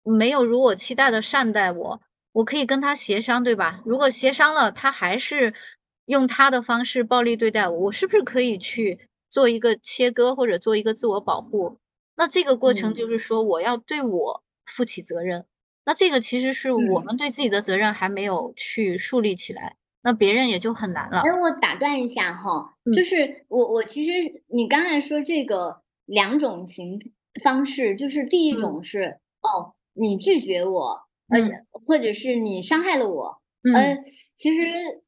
[0.04, 2.02] 没有如我期待的善待我，
[2.34, 3.82] 我可以跟他协商，对吧？
[3.86, 5.54] 如果协商了，他还是
[6.06, 9.00] 用他的方式暴力对待我，我是不是可以去？
[9.32, 11.78] 做一个切割或者做一个自我保护，
[12.18, 15.46] 那这个过程就是说我要对我负起责任。
[15.86, 21.22] 那这个其实是我们对自己的责任还没有去树立起来，那别人也就很难了。
[21.22, 24.12] 哎，我打断一下哈，就是我我其实
[24.48, 27.00] 你刚才说这个两种形
[27.44, 31.40] 方式，就是第一种是哦，你拒绝我，呃，
[31.86, 33.42] 或者是你伤害了我，
[33.76, 33.98] 呃，
[34.36, 35.04] 其实。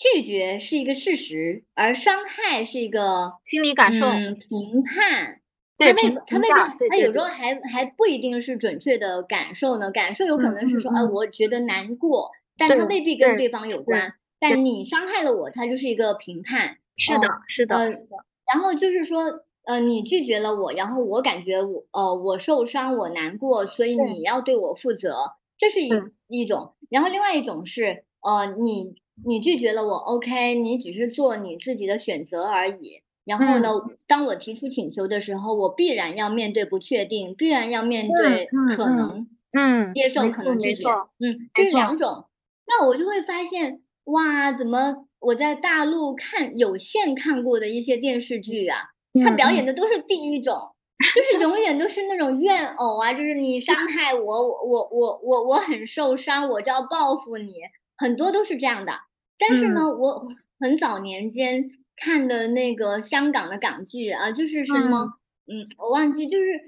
[0.00, 4.06] 拒绝是一个事实，而伤害是一个心理感受、
[4.48, 5.40] 评判。
[5.76, 9.90] 对，他他那他有时候还还不一定是准确的感受呢。
[9.90, 14.14] 感受有可能是说，呃，我觉得难过，但他未必跟对方有关。
[14.38, 16.76] 但你伤害了我，他就是一个评判。
[16.96, 18.06] 是的，是的，是的。
[18.46, 19.24] 然后就是说，
[19.68, 25.14] 呃，你拒绝了我，然后我感觉我呃我受伤，我难过，所以你要对我负责，
[25.58, 25.90] 这是一
[26.26, 26.72] 一种。
[26.88, 28.94] 然后另外一种是，呃，你。
[29.26, 33.02] 你拒绝了我，OK，你只是做你自己的选择而已。
[33.24, 33.68] 然后呢，
[34.06, 38.46] 当我提出请求的时候，我必然要面对不确定，必然要面对
[38.76, 40.88] 可能，嗯，接受可能拒绝，
[41.18, 42.26] 嗯，这是两种。
[42.68, 48.78] 那我就会发现，哇，怎么我在大陆看有限看过的一些电视剧啊，
[49.24, 50.54] 他表演的都是第一种，
[51.14, 57.54] 就是永远都是那种怨偶啊，就是你伤 害我，我我我我我很受伤，我就要报复你，
[57.96, 58.92] 很多都是这样的。
[59.38, 60.26] 但是呢，我
[60.58, 65.14] 很早年间看的那个香港的港剧啊，就是什么，
[65.46, 66.60] 嗯，我忘记，就是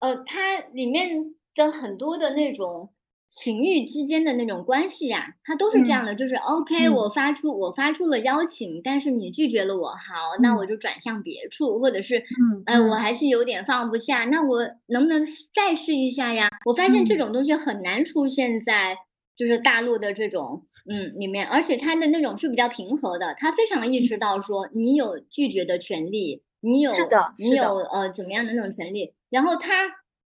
[0.00, 2.90] 呃，它里面的很多的那种。
[3.30, 9.96] 情欲之间的那种关系呀，它都是这样的，就是 OK，我发出我发出了邀请，但是你拒绝了我，好，
[10.40, 16.48] 那我就转向别处，或者是，嗯哎，我还是有点放不下，那我能不能再试一下呀？
[16.64, 18.96] 我发现这种东西很难出现在
[19.36, 29.68] 就是大陆的这种嗯里面，而且他的那种是比较平和的，他非常意识到说你有拒绝的权利，你有是的，你有呃怎么样的那种权利，然后他。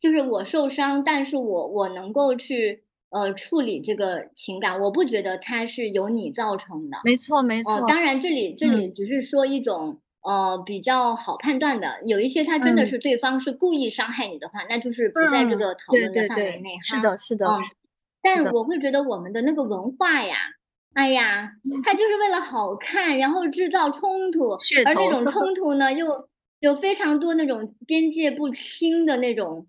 [0.00, 6.98] 就是我受伤，但是我我能够去呃处理这个情感，我不觉得它是由你造成的。
[7.04, 7.84] 没错没错。
[7.88, 16.76] 当然这里这里只是说一种呃比较好判断的，有一些他真的是对方是故意伤害你的话，那就是不在这个讨论的范围内。
[16.80, 17.46] 是的是的。
[18.22, 20.36] 但我会觉得我们的那个文化呀，
[20.92, 21.50] 哎呀，
[21.84, 24.50] 他就是为了好看，然后制造冲突，
[24.86, 26.28] 而那种冲突呢又
[26.60, 29.66] 有非常多那种边界不清的那种。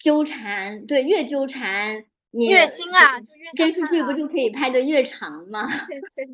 [0.00, 5.66] 纠缠，对，越纠缠，你越心啊，就越电视剧不就可以拍的越长吗？
[5.88, 6.26] 对对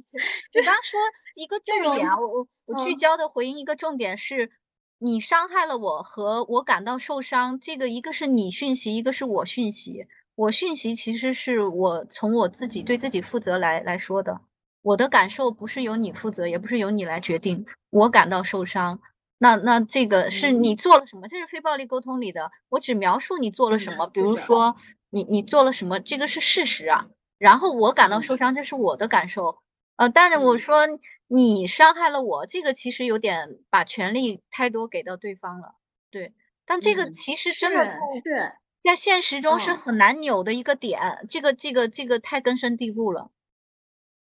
[0.52, 0.98] 对， 我刚说
[1.36, 4.50] 一个重点啊，我我我聚焦的回应一个重点是，
[4.98, 10.06] 你伤害了我和我感到受伤，这个一个是你讯息，一个是我讯息。
[10.34, 14.40] 我讯息其实是我从我自己对自己负责来来说的，
[14.80, 18.98] 我的感受不是由你负责，也不是由你来决定，我感到受伤。
[19.42, 21.26] 那那这个是你做了什么？
[21.26, 24.76] 这是非暴力沟通里的，我只描述你做了什么，比如说
[25.10, 27.08] 你你做了什么，这个是事实啊。
[27.38, 29.58] 然后我感到受伤，这是我的感受。
[29.96, 30.86] 呃，但是我说
[31.26, 35.74] 你伤害了我，这个其实有点把权利太多给到对方了。
[36.08, 36.32] 对，
[36.64, 41.00] 但这个其实真的是在现实中是很难扭的一个点。
[41.28, 43.32] 这个这个这个太根深蒂固了。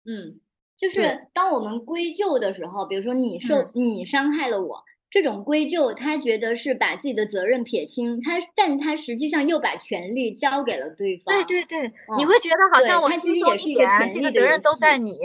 [0.05, 0.39] 嗯，
[0.77, 4.85] 就是当我们归咎的时候，比如说你受你伤害了我。
[5.11, 11.35] 这种归咎，他觉得是把自己的责任撇清，他，但他实际上又把权利交给了对方。
[11.35, 13.81] 对对对，你会觉得好像我其实也是一个
[14.11, 15.19] 这个责任都在你，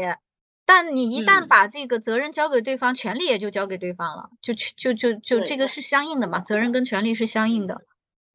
[0.66, 7.82] 但你一旦把这个责任交给对方，权利也就交给对方了，就就就就这个是相应的嘛，责任跟权利是相应的，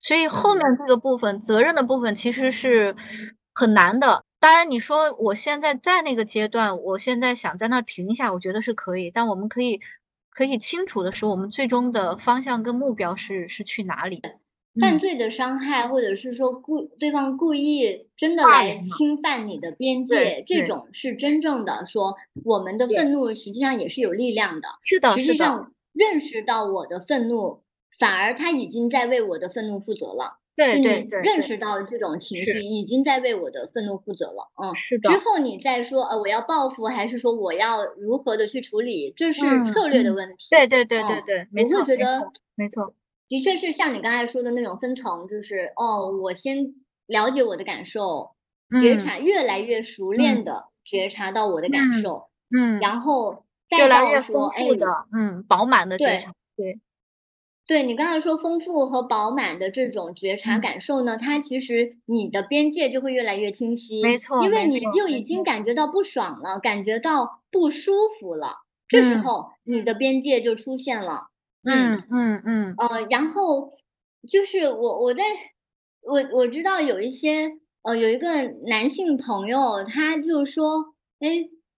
[0.01, 2.95] 所以后面这个部分责任的部分其实是
[3.55, 4.23] 很难的。
[4.39, 9.81] 当然，你说我现在在那个阶段，我现在想在那停一下，我觉得是可以，但我们可以。
[10.39, 14.23] 可以清楚的说，我们最终的方向跟目标是是去哪里？
[14.81, 22.15] 犯罪的伤害，或者是说故对方故意真的来侵犯你的边界，这种是真正的说，
[22.45, 24.69] 我们的愤怒实际上也是有力量的。
[24.81, 27.65] 是的，实际上认识到我的愤怒，
[27.99, 30.39] 反而他已经在为我的愤怒负责了。
[30.59, 34.51] 对对对，认识到这种情绪已经在为我的愤怒负责了。
[34.61, 35.09] 嗯，是的。
[35.09, 40.49] 之后你再说，呃，我要报复，还是说我要如何的去处理，这是策略的问题。
[40.51, 42.93] 对对对对对，没错没错没错，
[43.29, 46.75] 的确是像你刚才说的那种分层，就是哦，我先
[47.07, 48.33] 了解我的感受，
[48.83, 56.81] 觉察越来越熟练的觉察到我的感受，嗯，然后再越来越丰富的，嗯，饱满的觉察，对。
[57.69, 71.29] 对你刚才说丰富和饱满的这种觉察感受呢，它其实你的边界就会越来越清晰，没错，因为你就已经感觉到不爽了，感觉到不舒服了，这时候你的边界就出现了。
[71.63, 72.75] 嗯嗯嗯。
[72.79, 73.71] 呃，然后
[74.27, 75.23] 就是我我在
[76.01, 77.51] 我我知道有一些
[77.83, 81.29] 呃有一个男性朋友，他就说，哎，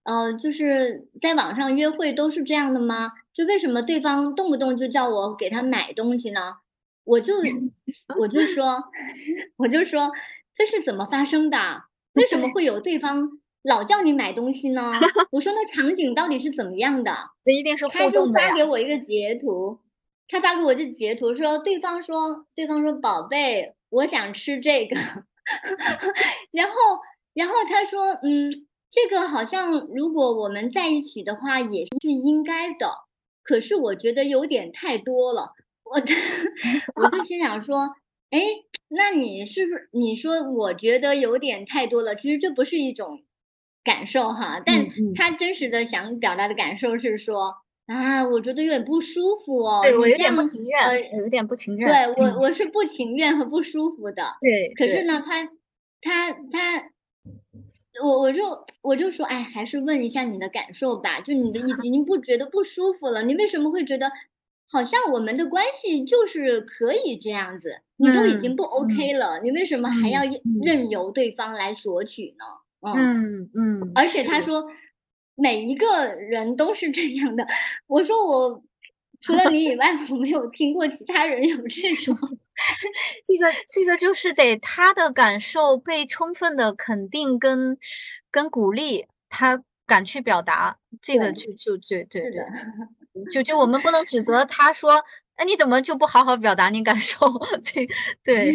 [0.03, 3.11] 呃，就是在网上约会都是这样的吗？
[3.33, 6.57] 就为什么对方动不动就叫我给他买东西呢？
[7.03, 7.33] 我就
[8.19, 8.83] 我就说
[9.57, 10.11] 我就说
[10.53, 11.57] 这是怎么发生的？
[12.15, 13.27] 为什么会有对方
[13.63, 14.91] 老叫你买东西呢？
[15.31, 17.11] 我说那场景到底是怎么样的？
[17.45, 19.79] 那一定是他就发给我一个截图，
[20.27, 24.95] 他发给我这截图说对方说对方说宝贝，我想吃这个，
[26.51, 26.75] 然后
[27.33, 28.51] 然后他说嗯，
[28.91, 32.91] 这个好像如果我们在一起的话也是应该的。
[33.51, 35.51] 可是我觉得有点太多了，
[35.83, 35.99] 我
[37.03, 37.79] 我就心想说，
[38.29, 38.39] 哎，
[38.87, 42.15] 那你是不是你说我觉得有点太多了？
[42.15, 43.25] 其实这不是一种
[43.83, 44.79] 感受哈，但
[45.15, 47.55] 他真实的想表达的感受是说，
[47.87, 55.49] 啊，我觉得有点不舒服哦，对我有点不情愿，有点不情愿，对我我是不情愿和不舒服的，对，可是呢，他
[55.99, 56.89] 他他。
[58.03, 61.21] 我我就我就说，哎，还是问一下你的感受吧。
[61.21, 63.23] 就你的意思，你不觉得不舒服了？
[63.23, 64.11] 你为什么会觉得
[64.69, 70.21] 好像我们的关系就是可以这样子，你都已经不 OK 了，你为什么还要
[70.63, 72.45] 任由对方来索取呢？
[72.95, 74.65] 嗯嗯，而且他说
[75.35, 77.45] 每一个人都是这样的，
[77.87, 78.63] 我说我
[79.19, 82.15] 除了你以外，我没有听过其他人有这种。
[83.25, 87.77] 这个这个就是得他的感受被充分的肯定跟
[88.31, 92.41] 跟鼓励，他敢去表达，这个就就对对对。
[93.31, 95.03] 就就我们不能指责他说，
[95.35, 97.17] 哎，你怎么就不好好表达你感受？
[97.63, 97.85] 这
[98.23, 98.53] 对，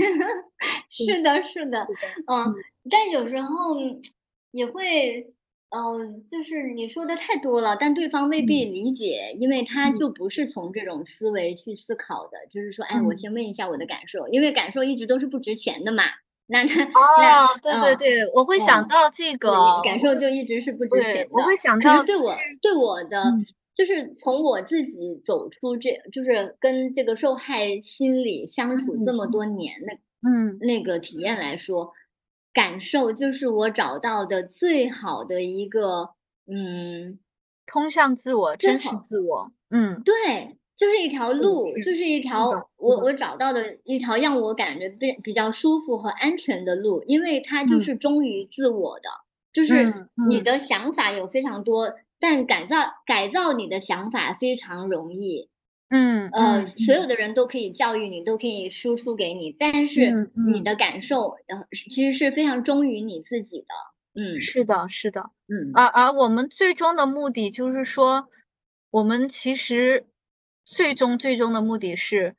[0.90, 1.86] 是的，是的，
[2.26, 2.50] 嗯，
[2.90, 3.48] 但有时候
[4.52, 5.34] 也会，
[5.70, 16.04] 嗯，就是你说的太多了，但对方未必理解，因为他就不是从这种思维去思考的，就是说，哎，我先问一下我的感受，因为感受一直都是不值钱的嘛。
[16.46, 16.88] 那他哦，
[17.62, 19.50] 对对对，我会想到这个
[19.82, 21.78] 感受就一直是不值钱的，我会想。
[21.80, 23.32] 到对我对我的。
[23.76, 31.92] 就是从我自己走出这，就是跟这个受害心理相处这么多年的，嗯，那个体验来说，
[32.56, 36.08] 感受就是我找到的最好的一个，
[36.46, 37.18] 嗯，
[37.66, 42.48] 通向自我，真实自我，嗯，对，就是一条路，就是一条
[42.78, 49.10] 我我找到的一条让我感觉比比较舒服和安全的路，因为它就是忠于自我的，
[49.52, 51.92] 就是你的想法有非常多。
[52.18, 55.50] 但改造改造你的想法非常容易，
[55.90, 63.66] 嗯呃，所有的人都可以教育你，都可以输出给你，但是你的感受呃其实是非常忠于你自己的，
[64.20, 68.28] 嗯，是的，是的，嗯，而而我们最终的目的就是说，
[68.90, 70.06] 我们其实
[70.64, 72.34] 最终最终的目的是，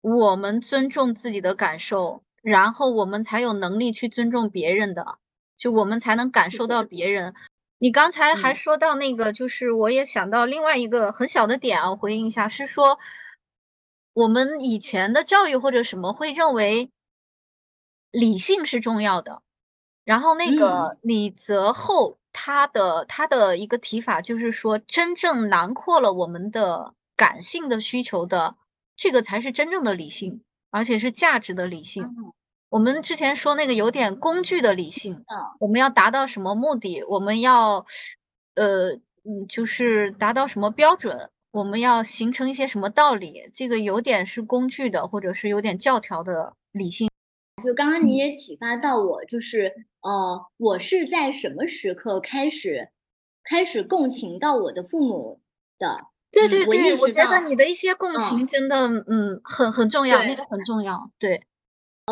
[0.00, 5.18] 我们尊重自己的感受，然后我们才有能力去尊重别人的，
[5.56, 7.34] 就我们才能感受到别人。
[7.82, 12.96] 你刚才还说到那个，就是我也想到另外一个很小的点啊，回应一下，是说
[14.12, 16.92] 我们以前的教育或者什么会认为
[18.12, 19.42] 理性是重要的，
[20.04, 20.96] 然后那个。
[21.02, 28.54] 李泽厚他的他的一个提法就是说，真正囊括了我们的感性的需求的
[28.94, 32.14] 这个才是真正的理性，而且是价值的理性。
[32.72, 37.02] 我们之前说那个有点工具的理性，嗯，我们要达到什么目的？
[37.04, 37.84] 我们要，
[38.54, 38.92] 呃，
[39.24, 41.28] 嗯，就是达到什么标准？
[41.50, 43.50] 我们要形成一些什么道理？
[43.52, 47.10] 这个有点是工具的，或者是有点教条的理性。
[47.62, 52.88] 就刚刚你也启发到我，就是呃，我是在什么时刻开始
[53.44, 55.42] 开始共情到我的父母
[55.78, 56.06] 的？
[56.32, 61.46] 对对对，我觉得你的一些共情真的，嗯，很很重要，那个很重要，对。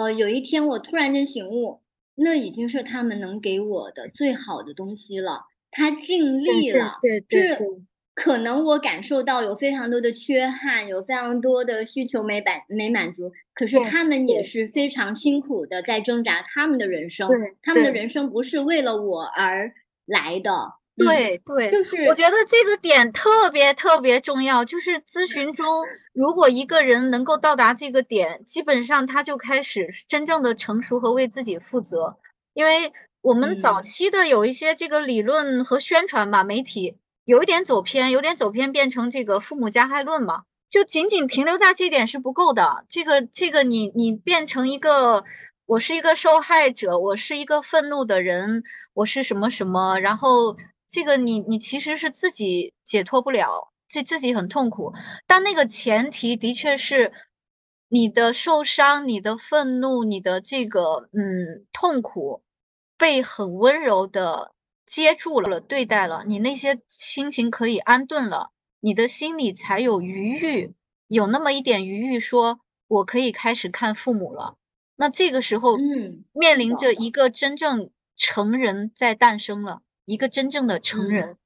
[0.00, 1.80] 呃，有一天我突然间醒悟，
[2.14, 5.44] 那已经是他们能给我的最好的东西了。
[5.70, 7.58] 他尽力了，对对对，
[8.14, 17.28] 可能我感受到有非常多的缺憾，有非常多的需求没满没满足，可是他们也是非常辛苦的在挣扎他们的人生，
[17.62, 19.72] 他们的人生不是为了我而
[20.06, 20.79] 来的。
[20.96, 24.62] 对对，就是我觉得这个点特别特别重要。
[24.62, 25.66] 就是咨询中，
[26.12, 32.16] 如果一个人能够到达这个点，基本上他就开始真正的成熟和为自己负责。
[32.52, 42.84] 因为我们早期的有一些这个理论和宣传吧，媒体有一点走偏，有点走偏，变成这个父母加害论嘛，就仅仅停留在这点是不够的。
[42.90, 45.24] 这个这个，你你变成一个，
[45.64, 48.62] 我是一个受害者，我是一个愤怒的人，
[48.92, 50.54] 我是什么什么，然后。
[50.90, 54.92] 这个你你其实是自己解脱不了，这自己很痛苦，
[55.24, 57.12] 但那个前提的确是
[57.88, 62.42] 你的受伤、你的愤怒、你的这个嗯痛苦
[62.98, 64.52] 被很温柔的
[64.84, 70.74] 接住了、对待了，你那些心情可以安顿了，你的心里才有余裕，
[71.06, 74.56] 有那么一点余裕，说我可以开始看父母了。
[74.96, 79.82] 那这个时候，嗯，面临着一个真正成人在诞生了。
[80.04, 81.36] 一个真正的成人，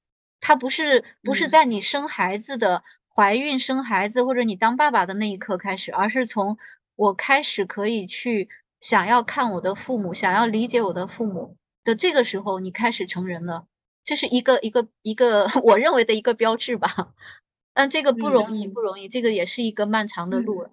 [0.41, 2.83] 他不是不是在你生孩子的
[3.15, 6.57] 怀孕生孩子或者你当爸爸的那一刻开始，而是从
[6.97, 8.49] 我开始可以去
[8.81, 13.67] 想要看我的父母，想要理解我的父母的这个时候，你开始成人了。
[14.03, 17.15] 这是一个一个一个 我认为的一个标志吧。
[17.73, 20.71] 但这个不容易，不容易，这个也是一个漫长的路了。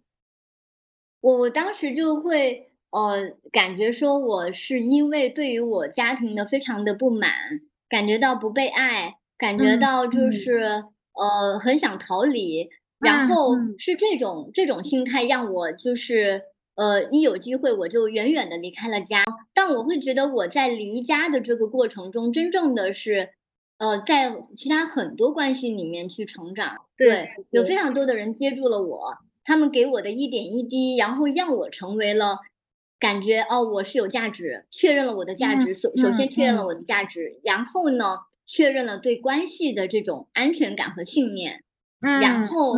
[1.22, 7.62] 我我当时就会呃感觉说，我是因为对于我家庭的非常的不满。
[7.92, 10.84] 感觉到不被爱，感觉到就是
[11.14, 12.70] 呃很想逃离，
[13.00, 16.42] 然后是这种这种心态让我就是
[16.76, 19.24] 呃一有机会我就远远的离开了家，
[19.54, 23.30] 但我会觉得我在离家的这个过程中，真正的是
[23.78, 26.78] 呃，在其他很多关系里面去成长。
[26.98, 32.38] 对，有非常多的人接住了我，他们给我的一点一滴，然后让我成为了
[33.02, 35.74] 感觉哦，我是有价值，确认了我的价值。
[35.74, 41.64] 首首先确认了我的价值，然后呢，确认了对关系的这种安全感和信念。
[42.00, 42.76] 然后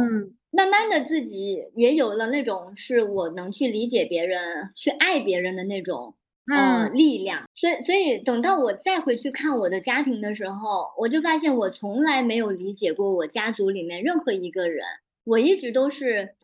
[0.49, 6.15] 慢慢的自己也有了那种是我能去理解别人、去爱别人的那种。
[6.45, 14.85] 呃，力量，所以所以等到我再回去看我的家庭的时候，我就发现我从来没有理解过我家族里面任何一个人，
[15.23, 16.35] 我一直都是，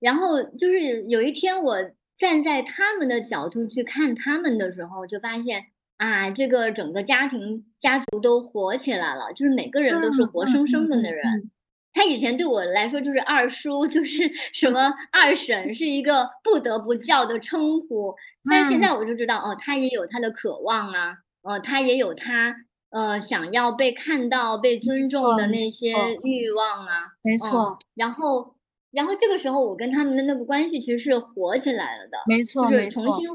[0.00, 1.76] 然后就是有一天我
[2.18, 5.66] 站在他们的角度去看他们的时候，就发现
[5.98, 11.50] 啊，这个整个家庭家族都活起来了，就是每个人都是活生生的那人。
[11.92, 18.14] 他以前对我来说就是二叔，就是 什么二婶，是一个不得不叫的称呼。
[18.50, 22.54] 但是现在我就知道，哦，他也有他的渴望啊，呃，他也有他
[22.90, 25.90] 呃想要被看到、被尊重的那些
[26.22, 27.12] 欲望啊。
[27.22, 27.78] 没错。
[27.94, 28.55] 然后，
[28.96, 32.18] 然后这个时候我跟他们的那个关系其实是火起来了的。
[32.26, 33.28] 没错，就是重新，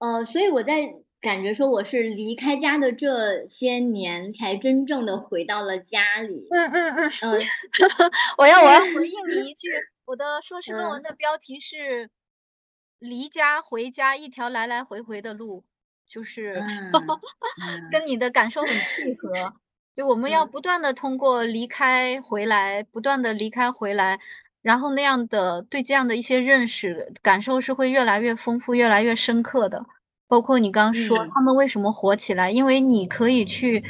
[0.00, 0.92] 呃，所以我在。
[1.22, 6.48] 感觉说我是离开家的这些年，才真正的回到了家里。
[6.50, 7.40] 嗯嗯嗯嗯，
[8.38, 9.70] 我要我要回应你一句，
[10.04, 12.10] 我的硕士论文的标题是
[12.98, 15.62] “离家回家一条来来回回的路”，
[16.10, 16.60] 就是
[17.92, 19.54] 跟你的感受很契合。
[19.94, 24.18] 就我们要不断的通过离开回来，不断的离开回来，
[24.62, 29.84] 然后那样的对这样的一些认识感受是会越来越丰富、越来越深刻的。
[30.28, 33.84] 包括你刚刚说他们为什么火起来，因为你可以去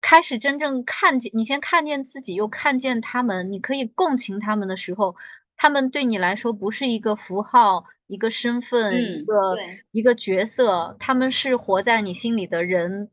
[0.00, 5.14] 开始真正看见，你先看见自己，又看见他们，你可以共情他们的时候，
[5.56, 9.56] 他们对你来说不是一个符号、一个身份、一个
[9.92, 13.10] 一个角色，他们是活在你心里的人。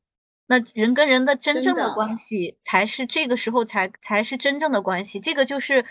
[0.47, 5.19] 那人跟人的真正的关系，才是这个时候才才是真正的关系。
[5.19, 5.85] 这个就是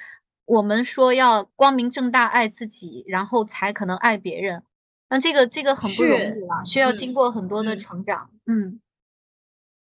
[0.51, 4.65] 我们说要光明正大爱自己，然后才可能爱别人。
[5.09, 8.31] 那这个这个很不容易了，需要经过很多的成长。
[8.47, 8.81] 嗯，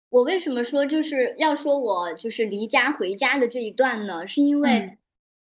[0.08, 4.24] 我为什么说就是要说我就是离家回家的这一段呢？
[4.24, 4.98] 是因为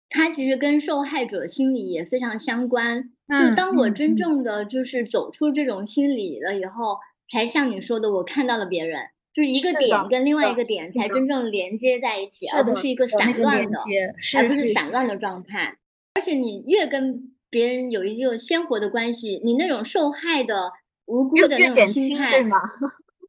[0.08, 3.10] 它其实跟受害者心理也非常相关。
[3.28, 6.98] 就当我真正的就是走出这种心理了以后，
[7.30, 13.78] 才像你说的，我看到了别人，就是一个点跟另外一个点才真正连接在一起，而不是一个散乱的，
[14.36, 15.76] 而不是散乱的状态。
[16.14, 20.72] 而且你越跟别人有一个鲜活的关系，你那种受害的
[21.06, 22.58] 无辜的那种心态，对吗？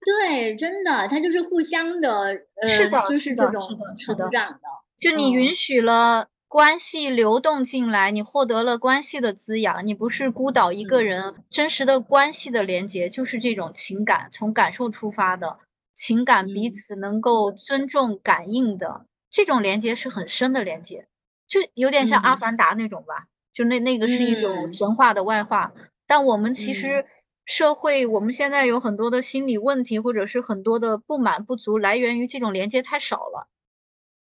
[0.04, 2.10] 对，真的，他就是互相的，
[2.56, 3.62] 呃，是的，就是这种
[3.96, 4.60] 成长的。
[4.98, 11.36] 就你允许了关系流动进来，你获得了关系的滋养，你不是孤岛一个人。
[11.52, 15.60] 真实的关系的连接就是这种情感，从感受出发的
[15.94, 21.08] 情感，彼此能够尊重、感应的这种连接是很深的连接，
[21.48, 23.28] 就有点像阿凡达那种吧。
[23.54, 25.74] 就那那个是一种神话的外化，
[26.08, 27.06] 但我们其实
[27.46, 33.50] 社会我们现在有很多的心理问题，或者是很多的不满不足，来源于这种连接太少了。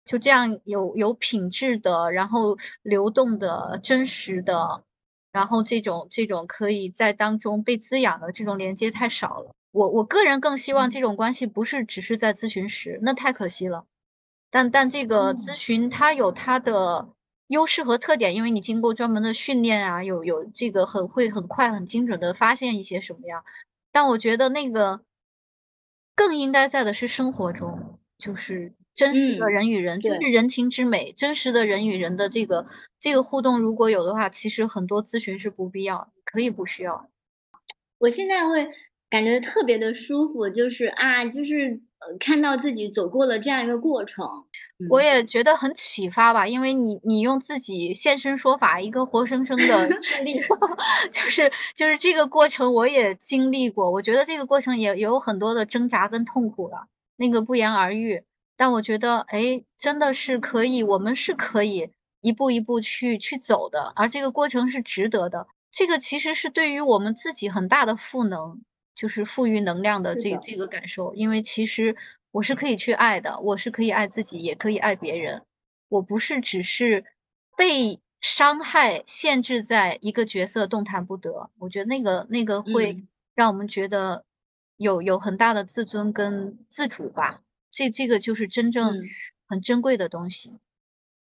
[0.04, 4.84] 就这样有有品质的，然后流动的、真实的，
[5.32, 9.52] 然后这种这种可以在当中被滋养的这种连接太少了。
[9.70, 13.86] 我我个人更希望这种关系不是只是在咨询时，那太可惜了。
[14.50, 17.08] 但但这个咨询它有它的。
[17.48, 23.42] 优势和特点，因为你经过专门的训练啊，有有这个很会很快很精准的发现一些什么样。
[23.90, 25.00] 但我觉得那个
[26.14, 32.66] 更应该在的是生活中，就是真实的人与人，就是人情之美，真实的人与人的这个
[33.00, 37.08] 这个互动，如果有的话，其实很多咨询是不必要，可以不需要。
[37.96, 38.70] 我现在会
[39.10, 41.80] 感觉特别的舒服，就是啊，就是。
[42.00, 44.24] 呃，看到自己走过了这样一个过程，
[44.88, 46.46] 我也觉得很启发吧。
[46.46, 50.40] 因为你，你用自己现身说法，一个活生生的经历
[51.10, 53.90] 就是就是这个过程，我也经历过。
[53.90, 58.22] 我觉得这个过程也有很多的挣扎跟痛苦了，那个不言而喻。
[58.56, 65.48] 但我觉得，哎，真的是可以，我们是可以一步一步去去走的，而这个过程是值得的。
[65.72, 68.60] 这个其实是对于我们自己很大的赋能。
[68.98, 71.94] 就是赋予能量的这这个感受，因为其实
[72.32, 75.40] 我是可以去爱的，我是可以爱自己，也可以爱别人。
[75.88, 77.04] 我不是只是
[77.56, 81.48] 被伤害限制在一个角色动弹不得。
[81.60, 83.04] 我觉得那个那个会
[83.36, 84.24] 让我们觉得
[84.78, 87.42] 有有很大的自尊跟自主吧。
[87.70, 89.00] 这这个就是真正
[89.46, 90.58] 很珍贵的东西。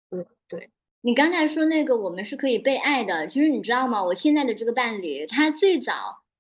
[0.09, 0.69] 对对，
[0.99, 4.03] 你刚才说那个我们是可以被爱的，其实你知道吗？
[4.03, 5.93] 我现在的这个伴侣，他最早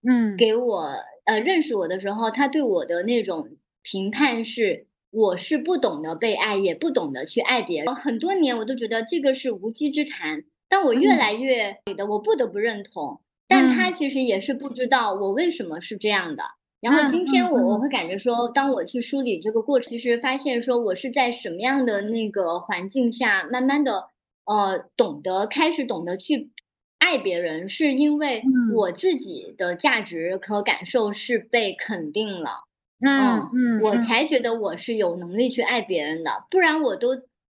[0.05, 0.93] 嗯给我。
[1.25, 3.49] 呃，认识我的时候，他对我的那种
[3.81, 7.95] 评判是我是不懂得被爱，也不懂得去爱别人。
[7.95, 13.21] 很多年我都觉得这个是无稽之谈，但我越来越的，我不得不认同。
[13.47, 16.43] 但他其实也是不知道我为什么是这样的。
[16.79, 24.05] 然后今天我我会感觉说，当我去梳理这个过程，其实发现说我是在什么样的那个环境下，慢慢的
[24.45, 26.49] 呃懂得开始懂得去
[27.01, 28.43] 爱别人，是因为
[28.75, 32.65] 我自己的价值和感受是被肯定了。
[33.03, 37.09] 嗯嗯，我才觉得我是有能力去爱别人的，不然我都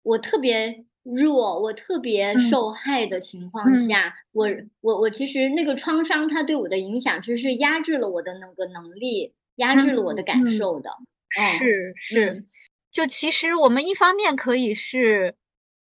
[0.02, 4.48] 我特别弱，我特别受害的情况下，我
[4.80, 10.90] 我我其实那个创伤它对我的影响，其实是压制了我的那个能力，压制了我的感受的。
[11.30, 12.46] 是是，
[12.90, 15.43] 就其实我们一方面可以是，呃，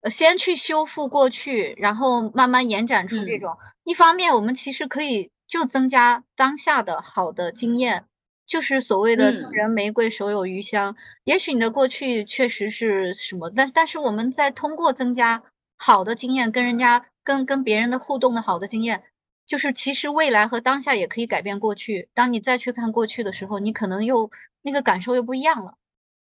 [0.10, 3.52] 先去修复过去，然后慢慢延展出这种；
[3.84, 8.06] 一方面我们其实可以就增加当下的好的经验。
[8.48, 10.94] 就是所谓的赠人玫瑰，手有余香。
[11.24, 15.42] 也许你的过去确实是什么，但但是我们在通过增加
[15.78, 19.04] 好的经验，跟人家跟跟别人的互动的好的经验，
[19.48, 22.10] 就是其实未来和当下也可以改变过去。
[22.14, 24.30] 当你再去看过去的时候，你可能又
[24.64, 25.76] 那个感受又不一样了。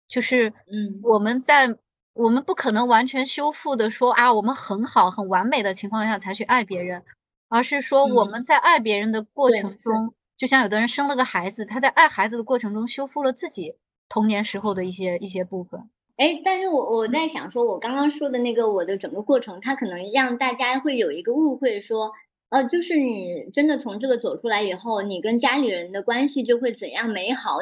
[0.07, 1.75] 就是嗯，我们在
[2.13, 7.03] 我们不可能完全修复的说啊，我们很好很完美的情况下才去爱别人，
[7.49, 10.13] 而是说我们在爱别人的过程中。
[10.35, 13.75] 就像有的人生了个孩子，他在爱孩子的过程中修复了自己
[14.09, 15.79] 童年时候的一些一些部分。
[16.17, 22.11] 哎，但是我我在想说，我刚刚说的那个我的整个过程，它可能让大家会有一个误会，说，
[22.49, 27.59] 呃，就是你真的从这个走出来以后，你跟家里人的关系就会怎样美好？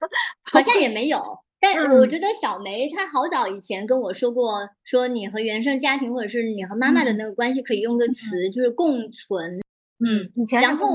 [0.52, 1.40] 好像也没有。
[1.60, 9.60] 但我觉得小梅她好早以前跟我说过，说你和原生家庭或者是你和妈妈的那个关系可以用个词，就是共存。
[10.02, 10.90] 嗯，以前然后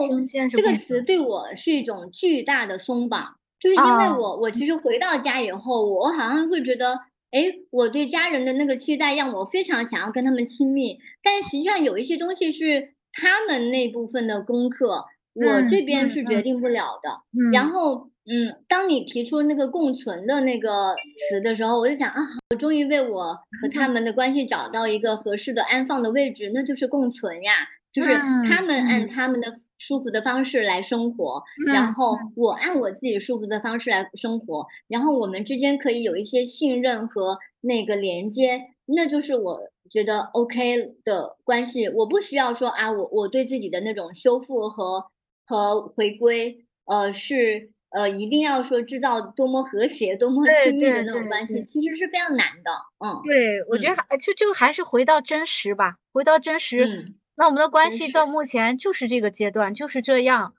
[0.50, 4.50] 这个词对我是一种巨大的松绑，就是因为我我。
[4.50, 6.96] 其实回到家以后，我好像会觉得，
[7.30, 15.06] 哎，我对家人的那个期待让我非常想要跟他们亲密，但实际上有一些东西是他们那部分的功课，
[15.36, 17.22] 我这边是决定不了的。
[17.54, 17.68] 然。
[17.68, 20.96] 后，嗯，当你提出那个共存的那个
[21.30, 27.54] 词的时候，我就想啊，我终于为我和他们的关系找到一个合适的安放的位置，那就是共存呀。
[27.94, 29.48] 就是他们按他们的
[29.78, 31.42] 舒服的方式来生活，
[31.74, 41.88] 然后我按我自己舒服的方式来生活，然后我们之间可以有一些信任和那个连接，那就是我觉得 OK 的关系。
[41.88, 45.06] 我不需要说啊，我我对自己的那种修复和
[45.46, 52.72] 和回归，呃，是呃一定要说制造多么和谐、多么亲密的那种关系，其实是非常难的。
[53.00, 57.14] 嗯，对，我觉得还就就还是回到真实吧，回到真实。
[57.38, 60.54] 那我们的关系到目前就是这个阶段，就是这样。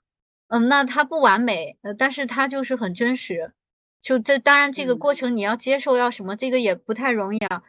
[0.47, 3.51] 嗯，那它不完美，呃，但是它就是很真实。
[4.01, 7.63] 就这，当然这个过程你要接受，要什么，这个也不太容易啊。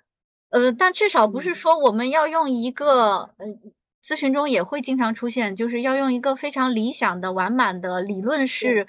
[0.50, 3.72] 呃，但至少不是说我们要用一个，嗯，
[4.02, 8.86] 咨询中也会经常出现，就是要用一个非常理想的、完满的理论式，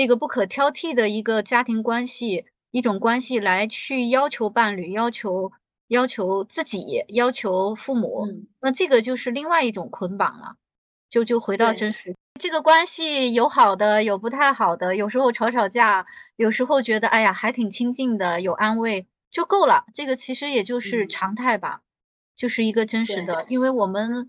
[0.00, 5.52] 这个不可挑剔的一个家庭关系，一种关系来去要求伴侣，要求。
[5.88, 8.24] 要求自己，要求父母，
[8.60, 10.54] 那这个就是另外一种捆绑了，
[11.10, 12.14] 就就回到真实。
[12.40, 16.06] 这个关系有好的，有不太好的，有时候吵吵架，
[16.36, 19.84] 有时候觉得哎呀还挺亲近的，有安慰就够了。
[19.92, 21.82] 这个其实也就是常态吧，
[22.36, 24.28] 就是一个真实的，因为我们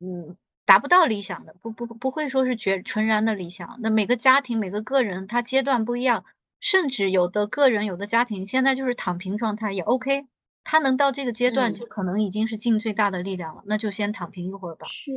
[0.00, 3.78] 嗯达不到理想的，不不不会说是绝纯然的理想。
[3.82, 6.24] 那每个家庭每个个人他阶段不一样，
[6.60, 10.26] 甚至有的个人有的家庭现在就是躺平状态也 OK。
[10.66, 14.86] 他能到这个阶段，就可能已经是尽最大的力量了，那就先躺平一会儿吧。
[14.86, 15.12] 是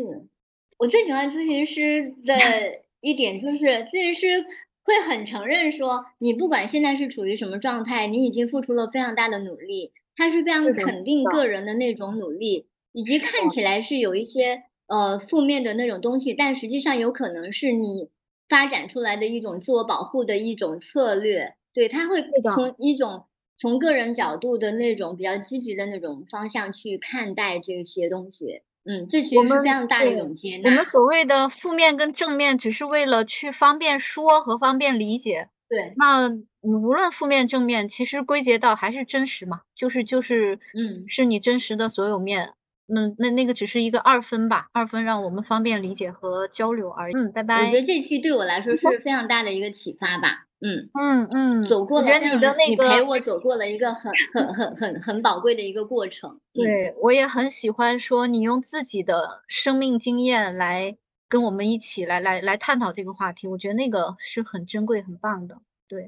[0.78, 2.36] 我最喜欢咨询师的
[2.99, 4.45] 一点，就是咨询师
[4.84, 18.10] 会很承认说，你不管现在是处于什么状态，你已经付出了非常大的努力，他是非常肯定个人的那种努力，以及看起来是有一些呃负面的那种东西，但实际上有可能是你
[18.50, 21.56] 发展出来的一种自我保护的一种策略。
[21.74, 22.24] 对他会
[22.56, 23.26] 从一种。
[23.60, 30.70] 从个人角度的那种比较积极的那种方向去看待这些东西，嗯，这其实是非常大的一种接纳。
[30.70, 35.50] 我们所谓的负面跟正面，只是为了去方便说和方便理解。
[35.68, 36.30] 对，那
[36.62, 42.54] 无论负面正面，其实归结到还是真实嘛，就是就是，嗯，是你真实的所有面。
[42.88, 47.16] 那那那个只是一个二分吧，二分让我们方便理解和交流而已。
[47.16, 47.68] 嗯，拜拜。
[47.68, 50.46] 我觉得这期对我来说是非常大的一个启发吧。
[50.60, 56.40] 嗯嗯嗯，走过了，我觉得你的那个，你陪我走过了一个很很很很很宝贵的一个过程。
[56.52, 60.98] 对，我也很喜欢说你用自己的生命经验来
[61.30, 65.60] 跟我们一起来来来探讨这个话题，我觉得那个是很珍贵、很棒的。
[65.88, 66.08] 对，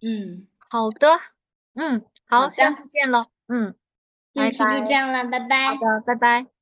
[0.00, 1.08] 嗯，好的。
[1.74, 2.70] 嗯，好好，下。
[2.70, 3.74] 次见喽，嗯，
[4.34, 4.84] 这一期就。
[4.84, 5.68] 这样了，拜拜。
[5.68, 6.61] 好的，拜拜。